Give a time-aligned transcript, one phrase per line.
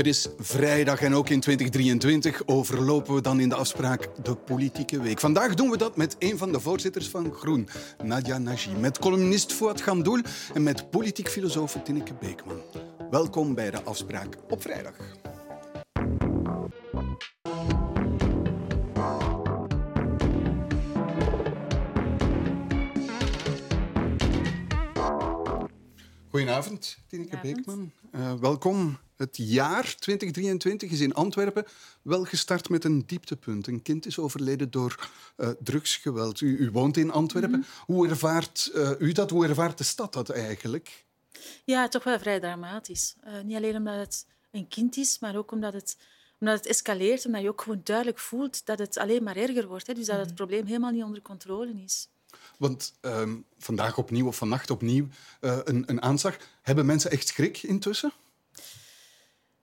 [0.00, 5.00] Het is vrijdag en ook in 2023 overlopen we dan in de afspraak de politieke
[5.00, 5.20] week.
[5.20, 7.68] Vandaag doen we dat met een van de voorzitters van Groen,
[8.02, 10.20] Nadia Nagy, met columnist Fouad Gandoul
[10.54, 12.60] en met politiek filosoof Tineke Beekman.
[13.10, 15.19] Welkom bij de afspraak op vrijdag.
[26.62, 27.92] Goedenavond, Tineke Beekman.
[28.14, 28.98] Uh, welkom.
[29.16, 31.64] Het jaar 2023 is in Antwerpen
[32.02, 33.66] wel gestart met een dieptepunt.
[33.66, 36.40] Een kind is overleden door uh, drugsgeweld.
[36.40, 37.58] U, u, woont in Antwerpen.
[37.58, 37.94] Mm -hmm.
[37.94, 39.30] Hoe ervaart uh, u dat?
[39.30, 41.06] Hoe ervaart de stad dat eigenlijk?
[41.64, 43.16] Ja, toch wel vrij dramatisch.
[43.44, 45.96] niet alleen omdat het een kind is, maar ook omdat het,
[46.40, 47.26] omdat het escaleert.
[47.26, 49.86] Omdat je ook gewoon duidelijk voelt dat het alleen maar erger wordt.
[49.86, 49.94] Hè?
[49.94, 50.36] Dus dat het mhm.
[50.36, 52.08] probleem helemaal niet onder controle is.
[52.60, 55.06] Want um, vandaag opnieuw of vannacht opnieuw
[55.40, 56.36] uh, een, een aanslag.
[56.62, 58.12] Hebben mensen echt schrik intussen?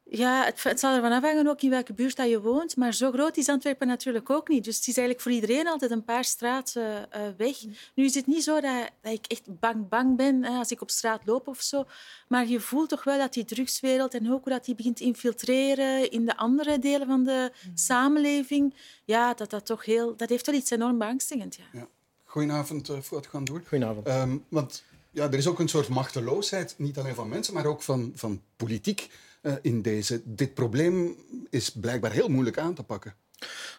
[0.09, 2.75] Ja, het, het, zal ervan afhangen ook in welke buurt dat je woont.
[2.75, 4.63] Maar zo groot is Antwerpen natuurlijk ook niet.
[4.63, 7.55] Dus het is eigenlijk voor iedereen altijd een paar straten uh, weg.
[7.93, 10.81] Nu is het niet zo dat, dat, ik echt bang bang ben hè, als ik
[10.81, 11.85] op straat loop of zo.
[12.27, 15.03] Maar je voelt toch wel dat die drugswereld en ook hoe dat die begint te
[15.03, 18.75] infiltreren in de andere delen van de samenleving.
[19.05, 21.55] Ja, dat, dat, toch heel, dat heeft wel iets enorm beangstigend.
[21.55, 21.63] Ja.
[21.71, 21.87] ja.
[22.27, 23.61] Goedenavond, uh, Fuad Gandoer.
[23.67, 24.07] Goedenavond.
[24.07, 27.81] Um, want ja, er is ook een soort machteloosheid, niet alleen van mensen, maar ook
[27.81, 29.09] van, van politiek
[29.41, 30.21] uh, in deze.
[30.25, 31.15] Dit probleem
[31.49, 33.15] is blijkbaar heel moeilijk aan te pakken.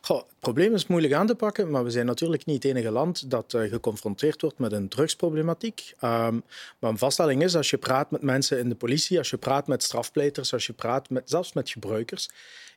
[0.00, 2.90] Goh, het probleem is moeilijk aan te pakken, maar we zijn natuurlijk niet het enige
[2.90, 5.94] land dat uh, geconfronteerd wordt met een drugsproblematiek.
[6.04, 6.42] Um,
[6.78, 9.66] maar een vaststelling is, als je praat met mensen in de politie, als je praat
[9.66, 12.28] met strafpleiters, als je praat met, zelfs met gebruikers,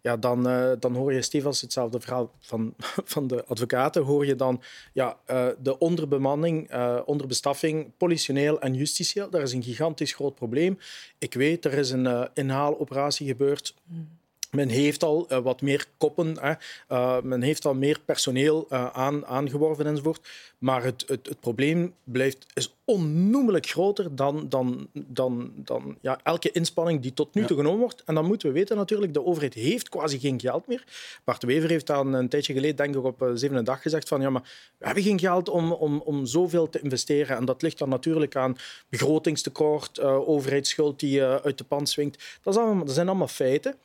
[0.01, 2.73] ja, dan, uh, dan hoor je Stevens hetzelfde verhaal van,
[3.13, 4.03] van de advocaten.
[4.03, 4.61] Hoor je dan
[4.93, 6.73] ja, uh, de onderbemanning,
[7.05, 9.29] onderbestaffing, politioneel en justitieel.
[9.29, 10.77] Daar is een gigantisch groot probleem.
[11.17, 13.75] Ik weet, er is een inhaaloperatie gebeurd.
[13.83, 14.19] Mm.
[14.51, 16.53] Men heeft al uh, wat meer koppen, hè.
[16.89, 20.27] Uh, men heeft al meer personeel uh, aan, aangeworven enzovoort.
[20.57, 26.51] Maar het, het, het, probleem blijft, is onnoemelijk groter dan, dan, dan, dan ja, elke
[26.51, 28.03] inspanning die tot nu toe genomen wordt.
[28.03, 30.83] En dan moeten we weten natuurlijk, de overheid heeft quasi geen geld meer.
[31.23, 34.29] Bart Wever heeft dan een tijdje geleden, denk ik op zevende dag, gezegd van ja,
[34.29, 37.37] maar we hebben geen geld om, om, om zoveel te investeren.
[37.37, 38.57] En dat ligt dan natuurlijk aan
[38.89, 42.39] begrotingstekort, overheidsschuld die uit de pan swingt.
[42.41, 43.75] Dat, allemaal, dat zijn allemaal feiten.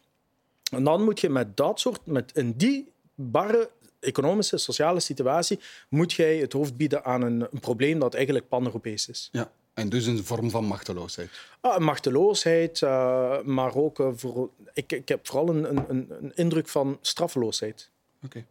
[0.70, 6.12] En dan moet je met dat soort, met in die barre economische, sociale situatie, moet
[6.12, 9.28] jij het hoofd bieden aan een, een probleem dat eigenlijk pan-Europees is.
[9.32, 9.50] Ja.
[9.74, 11.30] En dus een vorm van machteloosheid?
[11.60, 16.68] Ah, machteloosheid, uh, maar ook uh, voor, ik, ik heb vooral een, een, een indruk
[16.68, 17.90] van straffeloosheid.
[18.16, 18.26] Oké.
[18.26, 18.46] Okay.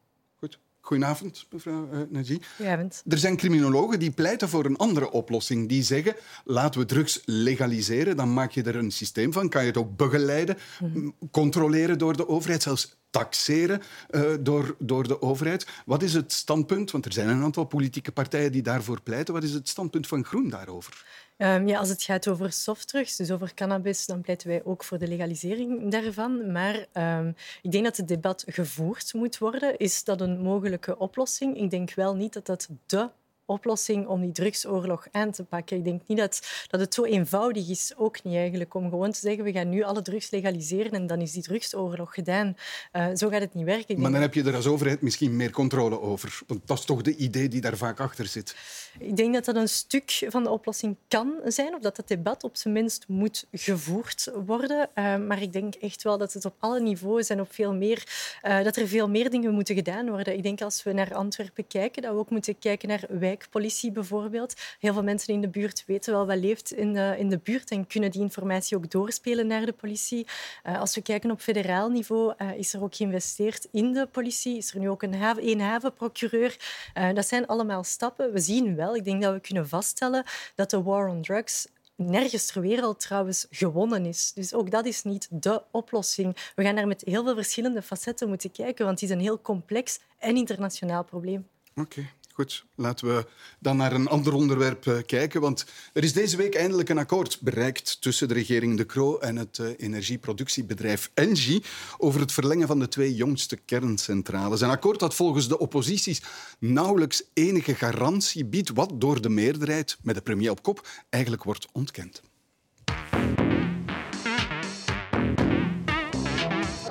[0.85, 2.39] Goedenavond, mevrouw uh, Naji.
[2.55, 3.03] Goedenavond.
[3.07, 5.69] Er zijn criminologen die pleiten voor een andere oplossing.
[5.69, 9.49] Die zeggen, laten we drugs legaliseren, dan maak je er een systeem van.
[9.49, 11.15] Kan je het ook begeleiden, mm.
[11.31, 15.67] controleren door de overheid, zelfs taxeren uh, door, door de overheid.
[15.85, 19.43] Wat is het standpunt, want er zijn een aantal politieke partijen die daarvoor pleiten, wat
[19.43, 21.05] is het standpunt van Groen daarover?
[21.37, 24.97] Um, ja, als het gaat over softdrugs, dus over cannabis, dan pleiten wij ook voor
[24.97, 26.51] de legalisering daarvan.
[26.51, 29.77] Maar um, ik denk dat het debat gevoerd moet worden.
[29.77, 31.57] Is dat een mogelijke oplossing?
[31.57, 33.09] Ik denk wel niet dat dat de
[33.45, 35.77] oplossing om die drugsoorlog aan te pakken.
[35.77, 39.19] Ik denk niet dat, dat het zo eenvoudig is, ook niet eigenlijk, om gewoon te
[39.19, 42.57] zeggen we gaan nu alle drugs legaliseren en dan is die drugsoorlog gedaan.
[42.93, 44.01] Uh, zo gaat het niet werken.
[44.01, 46.39] Maar dan heb je er als overheid misschien meer controle over.
[46.47, 48.55] Want dat is toch de idee die daar vaak achter zit.
[48.99, 52.43] Ik denk dat dat een stuk van de oplossing kan zijn, of dat het debat
[52.43, 54.89] op zijn minst moet gevoerd worden.
[54.95, 58.03] Uh, maar ik denk echt wel dat het op alle niveaus en op veel meer,
[58.43, 60.33] uh, dat er veel meer dingen moeten gedaan worden.
[60.33, 63.91] Ik denk als we naar Antwerpen kijken, dat we ook moeten kijken naar wij wijkpolitie
[63.91, 64.53] bijvoorbeeld.
[64.79, 67.71] Heel veel mensen in de buurt weten wel wat leeft in de, in de buurt
[67.71, 70.27] en kunnen die informatie ook doorspelen naar de politie.
[70.63, 74.57] Uh, als we kijken op federaal niveau, uh, is er ook geïnvesteerd in de politie.
[74.57, 76.57] Is er nu ook een, haven, een havenprocureur.
[76.97, 78.31] Uh, dat zijn allemaal stappen.
[78.31, 80.23] We zien wel, ik denk dat we kunnen vaststellen
[80.55, 84.31] dat de war on drugs nergens ter wereld trouwens gewonnen is.
[84.33, 86.51] Dus ook dat is niet de oplossing.
[86.55, 89.41] We gaan daar met heel veel verschillende facetten moeten kijken, want het is een heel
[89.41, 91.47] complex en internationaal probleem.
[91.75, 92.09] Oké.
[92.35, 93.25] Goed, laten we
[93.59, 95.41] dan naar een ander onderwerp uh, kijken.
[95.41, 99.35] Want er is deze week eindelijk een akkoord bereikt tussen de regering De Croo en
[99.35, 101.63] het uh, energieproductiebedrijf Engie
[101.97, 104.61] over het verlengen van de twee jongste kerncentrales.
[104.61, 106.21] Een akkoord dat volgens de opposities
[106.59, 111.67] nauwelijks enige garantie biedt, wat door de meerderheid, met de premier op kop, eigenlijk wordt
[111.71, 112.21] ontkend.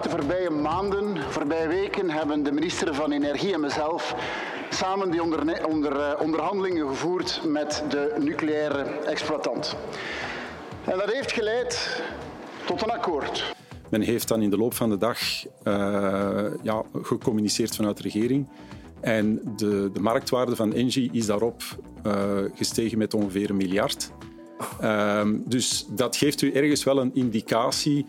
[0.03, 4.15] De voorbije maanden, voorbije weken hebben de minister van Energie en mezelf
[4.75, 9.77] samen die onder, onder, uh, onderhandelingen gevoerd met de nucleaire exploitant.
[10.85, 12.03] En dat heeft geleid
[12.65, 13.55] tot een akkoord.
[13.91, 15.19] Men heeft dan in de loop van de dag
[15.65, 18.49] uh, ja, gecommuniceerd vanuit de regering.
[19.01, 21.63] En de, de marktwaarde van Engie is daarop
[22.07, 22.15] uh,
[22.55, 24.11] gestegen met ongeveer een miljard.
[24.83, 28.07] Um, dus dat geeft u ergens wel een indicatie.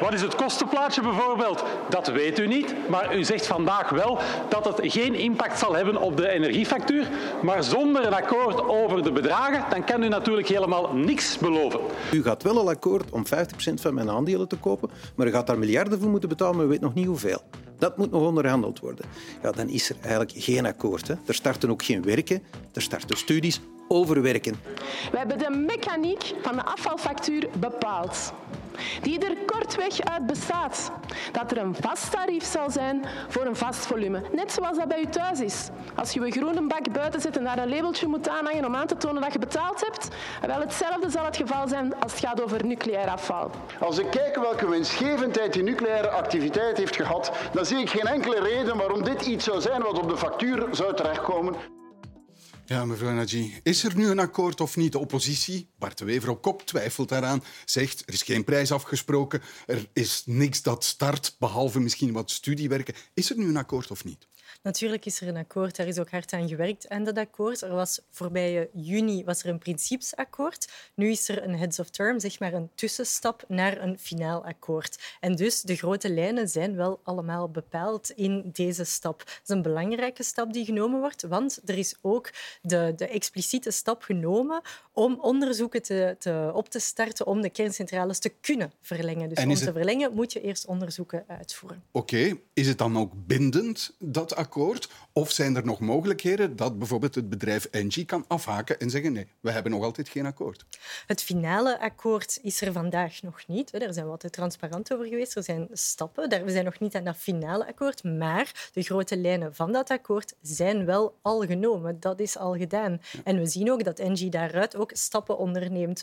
[0.00, 1.64] Wat is het kostenplaatje bijvoorbeeld?
[1.88, 4.18] Dat weet u niet, maar u zegt vandaag wel
[4.48, 7.08] dat het geen impact zal hebben op de energiefactuur.
[7.42, 11.80] Maar zonder een akkoord over de bedragen, dan kan u natuurlijk helemaal niks beloven.
[12.12, 13.28] U gaat wel een akkoord om 50%
[13.74, 16.68] van mijn aandelen te kopen, maar u gaat daar miljarden voor moeten betalen, maar u
[16.68, 17.42] weet nog niet hoeveel.
[17.78, 19.04] Dat moet nog onderhandeld worden.
[19.42, 21.08] Ja, dan is er eigenlijk geen akkoord.
[21.08, 21.14] Hè.
[21.26, 22.42] Er starten ook geen werken,
[22.72, 24.56] er starten studies overwerken.
[25.10, 28.32] We hebben de mechaniek van de afvalfactuur bepaald,
[29.02, 30.90] die er kortweg uit bestaat.
[31.32, 34.22] Dat er een vast tarief zal zijn voor een vast volume.
[34.32, 35.68] Net zoals dat bij u thuis is.
[35.94, 38.86] Als je een groene bak buiten zet en daar een labeltje moet aanhangen om aan
[38.86, 40.08] te tonen dat je betaald hebt,
[40.46, 43.50] wel hetzelfde zal het geval zijn als het gaat over nucleair afval.
[43.80, 48.40] Als ik kijk welke winstgevendheid die nucleaire activiteit heeft gehad, dan zie ik geen enkele
[48.40, 51.54] reden waarom dit iets zou zijn wat op de factuur zou terechtkomen.
[52.68, 54.92] Ja, mevrouw Najee, is er nu een akkoord of niet?
[54.92, 57.44] De oppositie, Bart de Wever op kop, twijfelt daaraan.
[57.64, 62.94] Zegt, er is geen prijs afgesproken, er is niks dat start, behalve misschien wat studiewerken.
[63.14, 64.26] Is er nu een akkoord of niet?
[64.62, 67.62] Natuurlijk is er een akkoord, daar is ook hard aan gewerkt aan dat akkoord.
[67.62, 70.72] Er was voorbije juni was er een principesakkoord.
[70.94, 75.16] Nu is er een heads of term, zeg maar een tussenstap naar een finaal akkoord.
[75.20, 79.18] En dus de grote lijnen zijn wel allemaal bepaald in deze stap.
[79.18, 82.30] Dat is een belangrijke stap die genomen wordt, want er is ook
[82.62, 84.60] de, de expliciete stap genomen
[84.92, 85.18] om
[85.66, 89.28] onderzoeken te, te, op te starten om de kerncentrales te kunnen verlengen.
[89.28, 91.82] Dus om te verlengen moet je eerst onderzoeken uitvoeren.
[91.92, 94.88] Oké, is het dan ook bindend, dat akkoord?
[95.12, 99.26] Of zijn er nog mogelijkheden dat bijvoorbeeld het bedrijf Engie kan afhaken en zeggen nee,
[99.40, 100.64] we hebben nog altijd geen akkoord?
[101.06, 103.70] Het finale akkoord is er vandaag nog niet.
[103.70, 105.36] Daar zijn we altijd transparant over geweest.
[105.36, 106.44] Er zijn stappen.
[106.44, 108.04] We zijn nog niet aan dat finale akkoord.
[108.04, 112.00] Maar de grote lijnen van dat akkoord zijn wel al genomen.
[112.00, 113.00] Dat is al gedaan.
[113.24, 115.55] En we zien ook dat Engie daaruit ook stappen onderneemt.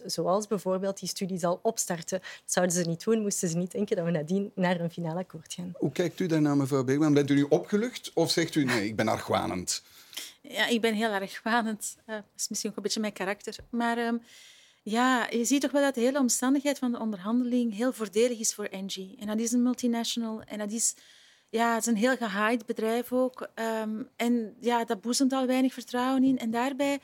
[0.06, 2.20] Zoals bijvoorbeeld die studie zal opstarten.
[2.20, 5.20] Dat zouden ze niet doen, moesten ze niet denken dat we nadien naar een finale
[5.20, 5.72] akkoord gaan.
[5.78, 7.14] Hoe kijkt u daarnaar, mevrouw Beekman?
[7.14, 9.84] Bent u nu opgelucht of zegt u nee, ik ben argwanend?
[10.42, 11.96] Ja, ik ben heel argwanend.
[12.08, 13.56] Uh, dat is misschien ook een beetje mijn karakter.
[13.70, 14.22] Maar um,
[14.84, 18.54] ja, je ziet toch wel dat de hele omstandigheid van de onderhandeling heel voordelig is
[18.54, 19.16] voor Engie.
[19.20, 20.96] En dat is een multinational en dat is,
[21.50, 23.50] ja, het is een heel gehaaid bedrijf ook.
[23.82, 26.40] Um, en ja, dat boezemt al weinig vertrouwen in.
[26.40, 27.00] En daarbij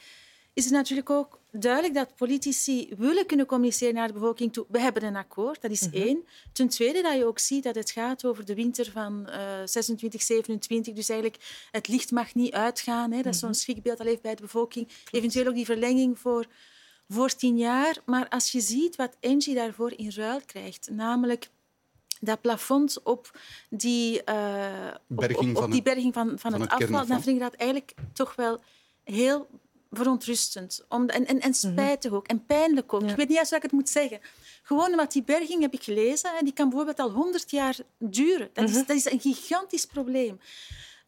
[0.59, 4.65] is het natuurlijk ook duidelijk dat politici willen kunnen communiceren naar de bevolking toe.
[4.69, 5.94] We hebben een akkoord, dat is -hmm.
[5.94, 6.25] één.
[6.53, 9.35] Ten tweede dat je ook ziet dat het gaat over de winter van uh,
[9.65, 10.94] 26, 27.
[10.94, 13.11] Dus eigenlijk het licht mag niet uitgaan.
[13.11, 13.21] Hè.
[13.21, 13.57] Dat is zo'n mhm.
[13.57, 14.88] schrikbeeld heeft bij de bevolking.
[15.11, 16.45] Eventueel ook die verlenging voor,
[17.09, 17.97] voor tien jaar.
[18.06, 21.50] Maar als je ziet wat Engie daarvoor in ruil krijgt, namelijk
[22.19, 23.39] dat plafond op
[23.69, 27.21] die, uh, berging, op, op, op die berging van, van, van het, het afval, dan
[27.21, 28.59] vind ik dat eigenlijk toch wel
[29.03, 29.47] heel
[29.91, 30.86] verontrustend.
[30.89, 32.27] Om, en, en, en spijtig ook.
[32.27, 33.01] En pijnlijk ook.
[33.01, 34.19] Ik weet niet eens hoe ik het moet zeggen.
[34.63, 38.50] Gewoon omdat die berging, heb ik gelezen, die kan bijvoorbeeld al 100 jaar duren.
[38.53, 40.39] Dat is, dat is een gigantisch probleem.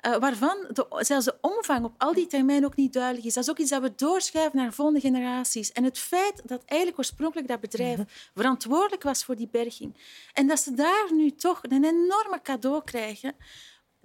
[0.05, 3.33] Uh, waarvan de, zelfs de omvang op al die termijnen ook niet duidelijk is.
[3.33, 5.71] Dat is ook iets dat we doorschuiven naar volgende generaties.
[5.71, 7.99] En het feit dat eigenlijk oorspronkelijk dat bedrijf
[8.35, 9.95] verantwoordelijk was voor die berging
[10.33, 13.35] en dat ze daar nu toch een enorme cadeau krijgen,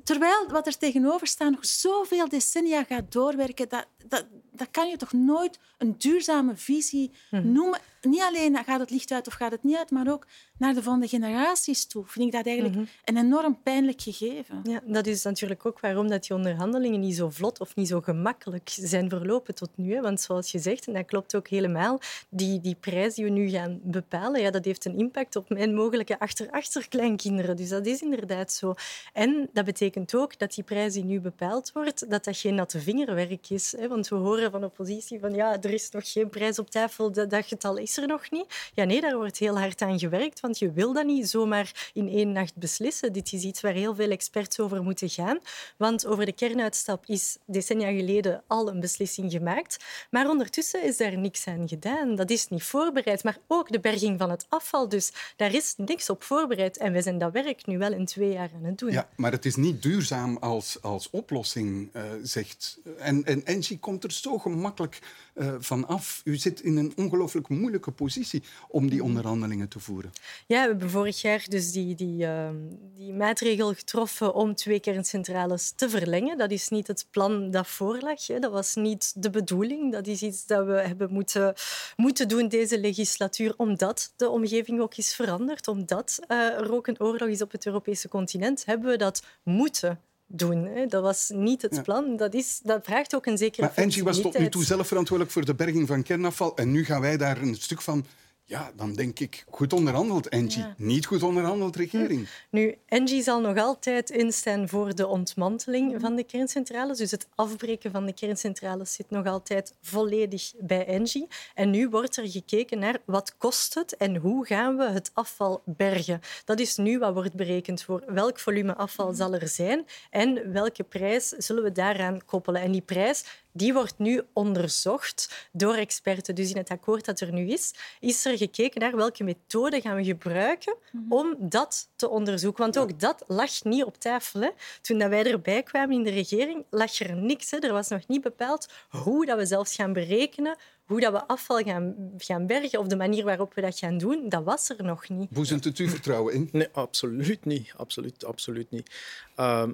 [0.04, 4.96] terwijl wat er tegenover staat nog zoveel decennia gaat doorwerken, dat, dat, dat kan je
[4.96, 7.52] toch nooit een duurzame visie mhm.
[7.52, 7.80] noemen.
[8.00, 10.26] Niet alleen gaat het licht uit of gaat het niet uit, maar ook
[10.58, 12.04] naar de volgende generaties toe.
[12.06, 12.86] Vind ik dat eigenlijk mhm.
[13.04, 14.60] een enorm pijnlijk gegeven.
[14.62, 18.00] Ja, dat is natuurlijk ook waarom dat die onderhandelingen niet zo vlot of niet zo
[18.00, 19.94] gemakkelijk zijn verlopen tot nu.
[19.94, 20.00] Hè.
[20.00, 23.48] Want zoals je zegt, en dat klopt ook helemaal, die, die prijs die we nu
[23.48, 27.56] gaan bepalen, ja, dat heeft een impact op mijn mogelijke achter-achterkleinkinderen.
[27.56, 28.74] Dus dat is inderdaad zo.
[29.12, 32.80] En dat betekent ook dat die prijs die nu bepaald wordt, dat dat geen natte
[32.80, 33.74] vingerwerk is.
[33.78, 33.88] Hè.
[33.88, 37.12] Want we horen van de oppositie van ja, er is nog geen prijs op tafel,
[37.12, 38.70] dat, dat getal is er nog niet.
[38.74, 42.08] Ja, nee, daar wordt heel hard aan gewerkt, want je wil dat niet zomaar in
[42.08, 43.12] één nacht beslissen.
[43.12, 45.38] Dit is iets waar heel veel experts over moeten gaan.
[45.76, 49.84] Want over de kernuitstap is decennia geleden al een beslissing gemaakt.
[50.10, 52.14] Maar ondertussen is daar niks aan gedaan.
[52.14, 53.24] Dat is niet voorbereid.
[53.24, 54.88] Maar ook de berging van het afval.
[54.88, 56.76] Dus daar is niks op voorbereid.
[56.76, 58.92] En wij zijn dat werk nu wel in twee jaar aan het doen.
[58.92, 62.78] Ja, maar het is niet duurzaam als, als oplossing, uh, zegt.
[62.98, 64.98] En, en Engie komt er zo gemakkelijk
[65.34, 66.20] uh, van af.
[66.24, 70.12] U zit in een ongelooflijk moeilijke moeilijke positie om die onderhandelingen te voeren.
[70.46, 72.48] Ja, we hebben vorig jaar dus die, die, uh,
[72.96, 76.38] die maatregel getroffen om twee kerncentrales te verlengen.
[76.38, 78.26] Dat is niet het plan dat voorlag.
[78.26, 78.38] Hè.
[78.38, 79.92] Dat was niet de bedoeling.
[79.92, 81.54] Dat is iets dat we hebben moeten,
[81.96, 87.00] moeten doen deze legislatuur, omdat de omgeving ook is veranderd, omdat uh, er ook een
[87.00, 90.88] oorlog is op het Europese continent, hebben we dat moeten doen.
[90.88, 92.16] Dat was niet het plan.
[92.16, 95.34] Dat, is, dat vraagt ook een zekere Maar Angie was tot nu toe zelf verantwoordelijk
[95.34, 96.56] voor de berging van kernafval.
[96.56, 98.06] En nu gaan wij daar een stuk van
[98.48, 100.62] ja, dan denk ik, goed onderhandeld, Angie.
[100.62, 100.74] Ja.
[100.76, 102.28] Niet goed onderhandeld, regering.
[102.50, 106.98] Nu, Angie zal nog altijd instaan voor de ontmanteling van de kerncentrales.
[106.98, 111.26] Dus het afbreken van de kerncentrales zit nog altijd volledig bij Angie.
[111.54, 115.62] En nu wordt er gekeken naar wat kost het en hoe gaan we het afval
[115.64, 116.20] bergen.
[116.44, 120.82] Dat is nu wat wordt berekend voor welk volume afval zal er zijn en welke
[120.82, 122.60] prijs zullen we daaraan koppelen.
[122.60, 123.24] En die prijs
[123.56, 126.34] die wordt nu onderzocht door experten.
[126.34, 129.96] Dus in het akkoord dat er nu is, is er gekeken naar welke methode gaan
[129.96, 130.76] we gebruiken
[131.08, 132.62] om dat te onderzoeken.
[132.62, 134.40] Want ook dat lag niet op tafel.
[134.40, 134.50] Hè.
[134.80, 137.50] Toen dat wij erbij kwamen in de regering, lag er niks.
[137.50, 137.58] Hè.
[137.58, 141.62] Er was nog niet bepaald hoe dat we zelfs gaan berekenen hoe dat we afval
[141.62, 145.08] gaan, gaan bergen of de manier waarop we dat gaan doen, dat was er nog
[145.08, 145.30] niet.
[145.30, 146.48] Boezemt het u vertrouwen in?
[146.52, 147.72] Nee, absoluut niet.
[147.76, 148.90] Absoluut, absoluut niet.
[149.36, 149.68] Uh,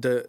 [0.00, 0.28] de,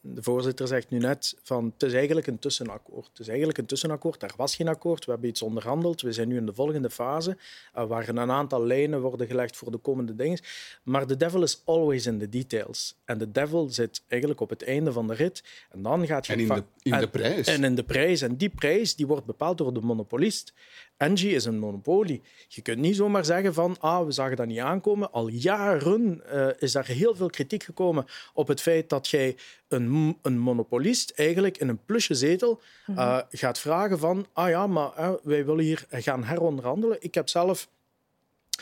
[0.00, 3.06] de, voorzitter zegt nu net van het is eigenlijk een tussenakkoord.
[3.06, 4.20] Het is eigenlijk een tussenakkoord.
[4.20, 5.04] Daar was geen akkoord.
[5.04, 6.00] We hebben iets onderhandeld.
[6.00, 7.36] We zijn nu in de volgende fase,
[7.76, 10.38] uh, waar een aantal lijnen worden gelegd voor de komende dingen.
[10.82, 12.94] Maar de devil is always in the details.
[13.04, 15.44] En de devil zit eigenlijk op het einde van de rit.
[15.70, 16.32] En dan gaat je...
[16.32, 17.46] En in de, in de prijs.
[17.46, 18.22] En, en in de prijs.
[18.22, 20.52] En die prijs die wordt bepaald door de monopolist.
[20.96, 22.22] Engie is een monopolie.
[22.48, 25.12] Je kunt niet zomaar zeggen van ah, we zagen dat niet aankomen.
[25.12, 28.04] Al jaren uh, is daar heel veel kritiek gekomen
[28.34, 29.36] op het feit dat jij
[29.68, 34.92] een, een monopolist eigenlijk in een plusje zetel uh, gaat vragen van ah ja, maar
[34.98, 36.96] uh, wij willen hier gaan heronderhandelen.
[37.00, 37.68] Ik heb zelf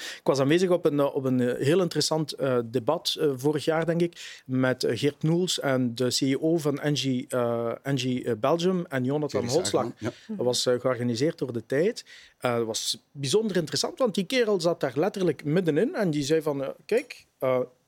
[0.00, 4.00] ik was aanwezig op een, op een heel interessant uh, debat uh, vorig jaar, denk
[4.00, 9.86] ik, met Geert Noels en de CEO van Engie, uh, Engie Belgium en Jonathan Holslag.
[9.98, 10.10] Ja.
[10.28, 12.04] Dat was georganiseerd door de tijd.
[12.40, 16.74] dat was bijzonder interessant, want die kerel zat daar letterlijk middenin en die zei van,
[16.86, 17.26] kijk,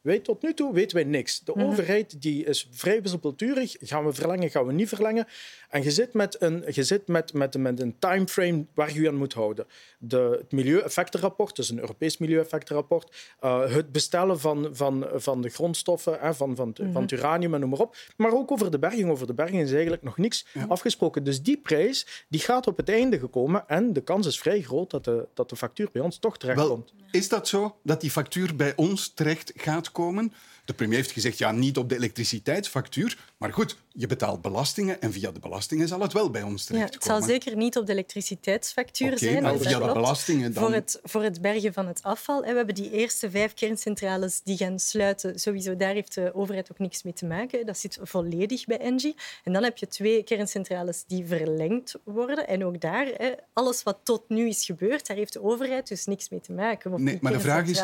[0.02, 1.40] wij tot nu toe weten wij niks.
[1.40, 1.64] De Mhm.
[1.66, 3.76] overheid die is vrij wispelturig.
[3.80, 5.26] Gaan we verlengen, gaan we niet verlengen?
[5.68, 9.08] En je zit met een, je zit met, met, met een timeframe waar je je
[9.08, 9.66] aan moet houden.
[9.98, 13.34] De, het milieueffectenrapport, dus een Europees milieueffectenrapport.
[13.44, 16.92] Uh, het bestellen van, van, van de grondstoffen, hè, van, van, Mhm.
[16.92, 17.96] van het uranium en noem maar op.
[18.16, 19.10] Maar ook over de berging.
[19.10, 21.24] Over de berging is eigenlijk nog niks afgesproken.
[21.24, 23.64] Dus die prijs die gaat op het einde gekomen.
[23.68, 26.92] En de kans is vrij groot dat de, dat de factuur bij ons toch terechtkomt.
[26.96, 30.32] Wel, is dat zo, dat die factuur bij ons terecht gaat komen?
[30.64, 33.18] De premier heeft gezegd, ja, niet op de elektriciteitsfactuur.
[33.36, 36.66] Maar goed, je betaalt belastingen en via de belastingen zal het wel bij ons Ja,
[36.68, 37.14] terechtkomen.
[37.16, 39.42] het zal zeker niet op de elektriciteitsfactuur zijn.
[39.42, 39.92] maar via de klopt.
[39.92, 40.62] belastingen dan...
[40.62, 42.42] Voor het, voor het bergen van het afval.
[42.42, 45.38] En we hebben die eerste vijf kerncentrales die gaan sluiten.
[45.40, 47.66] Sowieso, daar heeft de overheid ook niks mee te maken.
[47.66, 49.14] Dat zit volledig bij Engie.
[49.44, 52.48] En dan heb je twee kerncentrales die verlengd worden.
[52.48, 56.06] En ook daar, hè, alles wat tot nu is gebeurd, daar heeft de overheid dus
[56.06, 56.92] niks mee te maken.
[56.92, 57.82] Of Nee, maar de vraag is,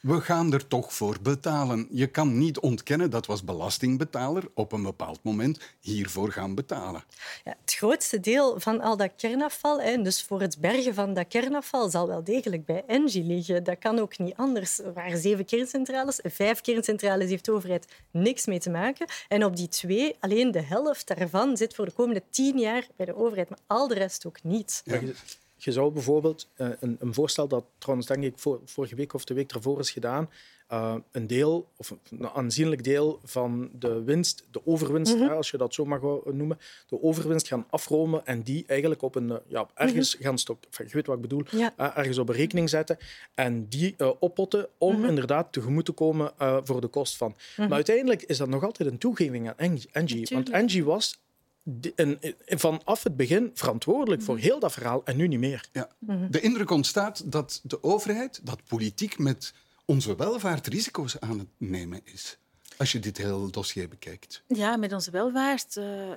[0.00, 1.86] we gaan er toch voor betalen.
[1.90, 5.36] Je kan niet ontkennen dat we als belastingbetaler op een bepaald moment
[5.80, 7.04] hiervoor gaan betalen.
[7.44, 11.28] Ja, het grootste deel van al dat kernafval, hè, dus voor het bergen van dat
[11.28, 13.64] kernafval, zal wel degelijk bij Engie liggen.
[13.64, 14.78] Dat kan ook niet anders.
[14.78, 16.20] Er waren zeven kerncentrales.
[16.22, 19.06] Vijf kerncentrales heeft de overheid niks mee te maken.
[19.28, 23.06] En op die twee, alleen de helft daarvan zit voor de komende tien jaar bij
[23.06, 24.82] de overheid, maar al de rest ook niet.
[25.56, 29.34] Je, zou bijvoorbeeld eh, een, een voorstel dat trouwens denk ik vorige week of de
[29.34, 30.30] week ervoor is gedaan,
[30.68, 35.56] eh, een deel, of een aanzienlijk deel van de winst, de overwinst, hè, als je
[35.56, 36.00] dat zo mag
[36.32, 36.58] noemen,
[36.88, 40.86] de overwinst gaan afromen en die eigenlijk op een, eh, ja, ergens gaan stok, enfin,
[40.86, 41.74] je weet wat ik bedoel, Ja.
[41.76, 42.98] eh, ergens op een rekening zetten
[43.34, 47.34] en die eh, oppotten om inderdaad tegemoet te komen eh, voor de kost van.
[47.56, 50.50] Maar uiteindelijk is dat nog altijd een toegeving aan Engie, Engie want.
[50.50, 51.18] Engie was
[52.46, 55.68] vanaf het begin verantwoordelijk voor heel dat verhaal en nu niet meer.
[55.72, 55.88] Ja.
[56.30, 59.54] De indruk ontstaat dat de overheid, dat politiek met
[59.88, 62.38] onze welvaart risico's aan het nemen is.
[62.76, 64.42] Als je dit hele dossier bekijkt.
[64.46, 66.16] Ja, met onze welvaart, eh, eh,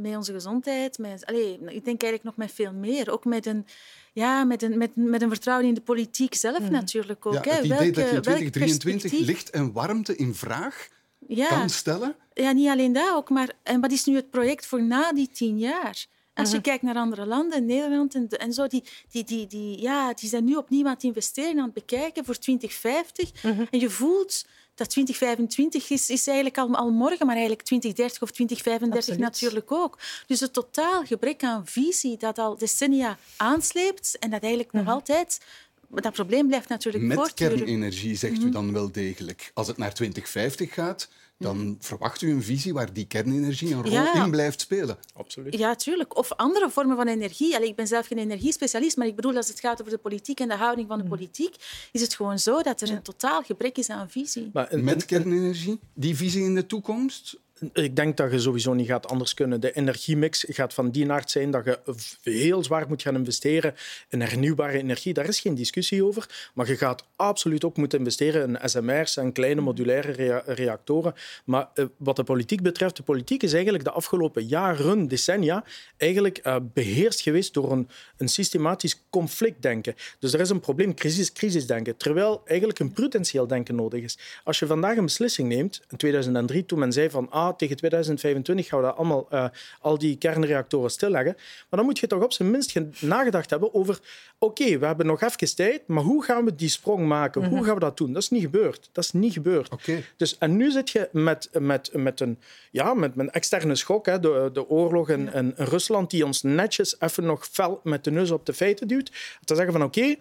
[0.00, 0.98] met onze gezondheid.
[0.98, 3.10] Met, allee, ik denk eigenlijk nog met veel meer.
[3.10, 3.66] Ook met een,
[4.12, 7.32] ja, met een, met, met een vertrouwen in de politiek zelf natuurlijk ook.
[7.34, 7.50] Ja, hè.
[7.50, 10.88] het idee Welke- dat je in welk 2023 perspectief- licht en warmte in vraag
[11.28, 12.16] ja, kan stellen.
[12.32, 15.28] ja, niet alleen dat ook, maar en wat is nu het project voor na die
[15.32, 16.06] tien jaar?
[16.34, 20.14] Als je kijkt naar andere landen, Nederland en, en zo, die, die, die, die, ja,
[20.14, 23.42] die zijn nu opnieuw aan het investeren, aan het bekijken voor 2050.
[23.70, 28.30] En je voelt dat 2025 is, is eigenlijk al, al morgen, maar eigenlijk 2030 of
[28.30, 29.30] 2035 Absoluut.
[29.32, 29.98] natuurlijk ook.
[30.26, 35.40] Dus het totaal gebrek aan visie dat al decennia aansleept en dat eigenlijk nog altijd...
[35.88, 37.56] Maar dat probleem blijft natuurlijk Met voortduren.
[37.56, 39.50] kernenergie zegt u dan wel degelijk.
[39.54, 41.08] Als het naar 2050 gaat,
[41.44, 44.24] dan verwacht u een visie waar die kernenergie een rol Ja.
[44.24, 44.98] in blijft spelen.
[45.14, 45.58] Absoluut.
[45.58, 46.16] Ja, tuurlijk.
[46.16, 47.56] Of andere vormen van energie.
[47.56, 50.40] Allee, ik ben zelf geen energiespecialist, maar ik bedoel, als het gaat over de politiek
[50.40, 51.54] en de houding van de politiek,
[51.92, 54.50] is het gewoon zo dat er een totaal gebrek is aan visie.
[54.52, 57.36] Maar een- Met kernenergie, die visie in de toekomst.
[57.72, 59.60] Ik denk dat je sowieso niet gaat anders kunnen.
[59.60, 61.78] De energiemix gaat van die aard zijn dat je
[62.22, 63.74] heel zwaar moet gaan investeren
[64.08, 65.12] in hernieuwbare energie.
[65.12, 66.50] Daar is geen discussie over.
[66.54, 71.14] Maar je gaat absoluut ook moeten investeren in SMR's en kleine modulaire rea- reactoren.
[71.44, 75.64] Maar eh, wat de politiek betreft, de politiek is eigenlijk de afgelopen jaren, decennia,
[75.96, 79.94] eigenlijk eh, beheerst geweest door een, een systematisch conflictdenken.
[80.18, 84.18] Dus er is een probleem crisis, crisisdenken, terwijl eigenlijk een prudentieel denken nodig is.
[84.44, 88.66] Als je vandaag een beslissing neemt, in 2003, toen men zei van ah, tegen 2025
[88.68, 89.44] gaan we dat allemaal, eh,
[89.80, 93.74] al die kernreactoren stilleggen, maar dan moet je toch op zijn minst ge- nagedacht hebben
[93.74, 93.98] over
[94.38, 97.44] oké, we hebben nog even tijd, maar hoe gaan we die sprong maken?
[97.44, 98.12] Hoe gaan we dat doen?
[98.12, 98.88] Dat is niet gebeurd.
[98.92, 99.72] Dat is niet gebeurd.
[100.16, 102.38] Dus, en nu zit je met, met, met, een,
[102.70, 106.96] ja, met een externe schok, hè, de, de oorlog in, in Rusland, die ons netjes
[107.00, 109.10] even nog fel met de neus op de feiten duwt.
[109.44, 110.14] Te zeggen van oké,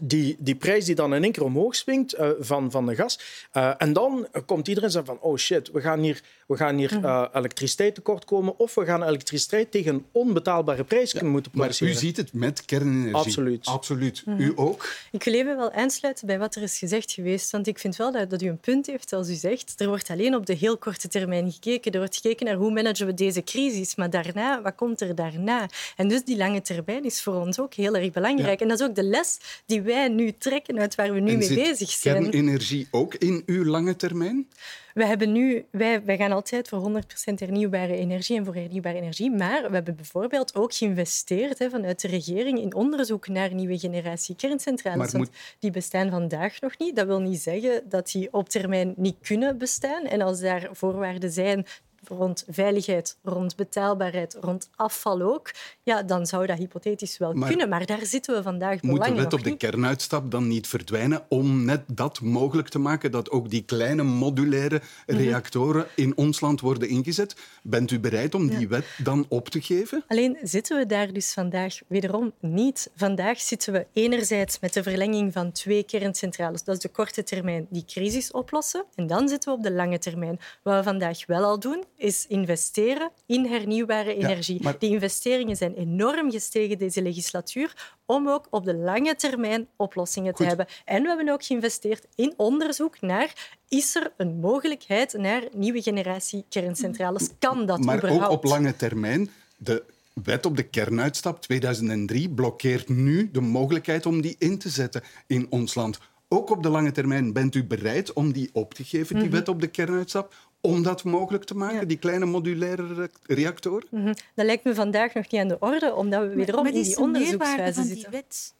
[0.00, 3.20] die, die prijs die dan in één keer omhoog swingt eh, van, van de gas.
[3.52, 6.94] Eh, en dan komt iedereen zo van, oh shit, we gaan hier, we gaan hier
[6.96, 7.04] Mhm.
[7.04, 11.60] eh, elektriciteit tekort komen of we gaan elektriciteit tegen een onbetaalbare prijs kunnen moeten Maar
[11.66, 11.94] produceren.
[11.94, 13.14] u ziet het met kernenergie.
[13.14, 13.66] Absoluut.
[13.66, 14.22] Absoluut.
[14.38, 14.88] U ook?
[15.12, 17.50] Ik wil even wel aansluiten bij wat er is gezegd geweest.
[17.50, 19.74] Want ik vind wel dat, dat u een punt heeft als u zegt...
[19.80, 21.92] Er wordt alleen op de heel korte termijn gekeken.
[21.92, 23.94] Er wordt gekeken naar hoe managen we deze crisis.
[23.96, 25.68] Maar daarna, wat komt er daarna?
[25.96, 28.60] En dus die lange termijn is voor ons ook heel erg belangrijk.
[28.60, 31.38] En dat is ook de les die wij nu trekken uit waar we nu En
[31.38, 32.22] mee zit bezig zijn.
[32.22, 34.48] kernenergie ook in uw lange termijn?
[34.94, 39.30] We hebben nu, wij, wij gaan altijd voor 100% hernieuwbare energie en voor hernieuwbare energie.
[39.30, 44.36] Maar we hebben bijvoorbeeld ook geïnvesteerd hè, vanuit de regering in onderzoek naar nieuwe generatie
[44.36, 45.12] kerncentrales.
[45.12, 46.96] Want die bestaan vandaag nog niet.
[46.96, 50.04] Dat wil niet zeggen dat die op termijn niet kunnen bestaan.
[50.04, 51.66] En als daar voorwaarden zijn
[52.04, 55.50] rond veiligheid, rond betaalbaarheid, rond afval ook,
[55.82, 57.68] ja, dan zou dat hypothetisch wel Maar kunnen.
[57.68, 61.64] Maar daar zitten we vandaag Moet de wet op de kernuitstap dan niet verdwijnen om
[61.64, 65.16] net dat mogelijk te maken, dat ook die kleine modulaire Mhm.
[65.18, 67.36] reactoren in ons land worden ingezet?
[67.62, 70.04] Bent u bereid om die wet dan op te geven?
[70.06, 72.90] Alleen zitten we daar dus vandaag wederom niet.
[72.96, 76.64] Vandaag zitten we enerzijds met de verlenging van twee kerncentrales.
[76.64, 78.84] Dat is de korte termijn, die crisis oplossen.
[78.94, 80.38] En dan zitten we op de lange termijn.
[80.62, 84.62] Wat we vandaag wel al doen, is investeren in hernieuwbare energie.
[84.62, 90.34] maar- Die investeringen zijn enorm gestegen deze legislatuur om ook op de lange termijn oplossingen
[90.34, 90.66] te hebben.
[90.84, 96.44] En we hebben ook geïnvesteerd in onderzoek naar is er een mogelijkheid naar nieuwe generatie
[96.48, 97.28] kerncentrales?
[97.38, 98.24] Kan dat maar überhaupt?
[98.24, 99.30] ook op lange termijn.
[99.56, 99.82] De
[100.24, 105.46] wet op de kernuitstap 2003 blokkeert nu de mogelijkheid om die in te zetten in
[105.50, 105.98] ons land.
[106.28, 109.48] Ook op de lange termijn bent u bereid om die op te geven, die wet
[109.48, 111.76] op de kernuitstap, om dat mogelijk te maken.
[111.80, 111.84] Ja.
[111.84, 113.86] die kleine modulaire re- reactoren?
[113.90, 114.14] Mhm.
[114.34, 116.86] Dat lijkt me vandaag nog niet aan de orde, omdat we wederom Wat in is
[116.86, 118.54] die de meerwaarde onderzoeksfase van die wet?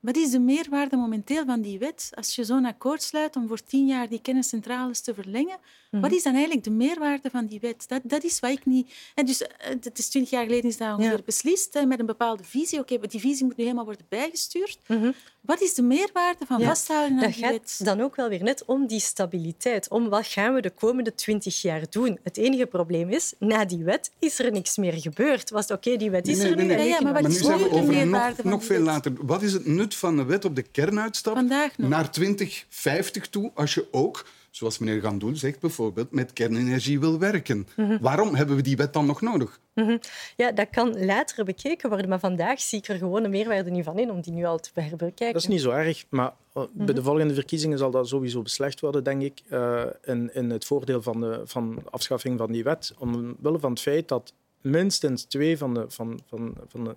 [0.00, 2.10] Wat is de meerwaarde momenteel van die wet?
[2.14, 5.56] Als je zo'n akkoord sluit om voor tien jaar die kerncentrales te verlengen,
[5.90, 6.02] Mhm.
[6.02, 7.84] wat is dan eigenlijk de meerwaarde van die wet?
[7.88, 8.92] Dat, dat is wat ik niet...
[9.14, 9.48] En dus, eh,
[9.80, 11.22] het is twintig jaar geleden is dat ongeveer Ja.
[11.24, 12.78] beslist, hè, met een bepaalde visie.
[12.78, 14.78] Oké, die visie moet nu helemaal worden bijgestuurd.
[14.86, 15.10] Mhm.
[15.40, 17.80] Wat is de meerwaarde van Ja, vasthouden aan Dat die gaat wet?
[17.82, 19.88] dan ook wel weer net om die stabiliteit.
[19.90, 22.18] Om wat gaan we de komende twintig jaar doen?
[22.22, 25.50] Het enige probleem is, na die wet is er niks meer gebeurd.
[25.50, 26.74] Was het oké, die wet is Nee, er nee, nu?
[26.74, 26.88] nee.
[26.88, 28.80] Ja, maar wat Maar is nu het zijn we de over nog, van nog veel
[28.82, 29.12] later.
[29.20, 31.88] Wat is het nut van de wet op de kernuitstap Vandaag nog.
[31.88, 37.66] naar 2050 toe, als je ook, zoals meneer Gandoel zegt bijvoorbeeld, met kernenergie wil werken?
[37.76, 37.98] Mhm.
[38.00, 39.60] Waarom hebben we die wet dan nog nodig?
[39.74, 39.98] Mhm.
[40.36, 43.84] Ja, dat kan later bekeken worden, maar vandaag zie ik er gewoon een meerwaarde niet
[43.84, 45.32] van in om die nu al te herbekijken.
[45.32, 48.80] Dat is niet zo erg, maar eh, bij de volgende verkiezingen zal dat sowieso beslecht
[48.80, 52.94] worden, denk ik, eh, in, in het voordeel van de van afschaffing van die wet.
[52.98, 56.94] Omwille van het feit dat minstens twee van de, van, van, van de,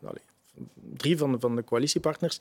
[0.94, 2.40] drie van de, van de coalitiepartners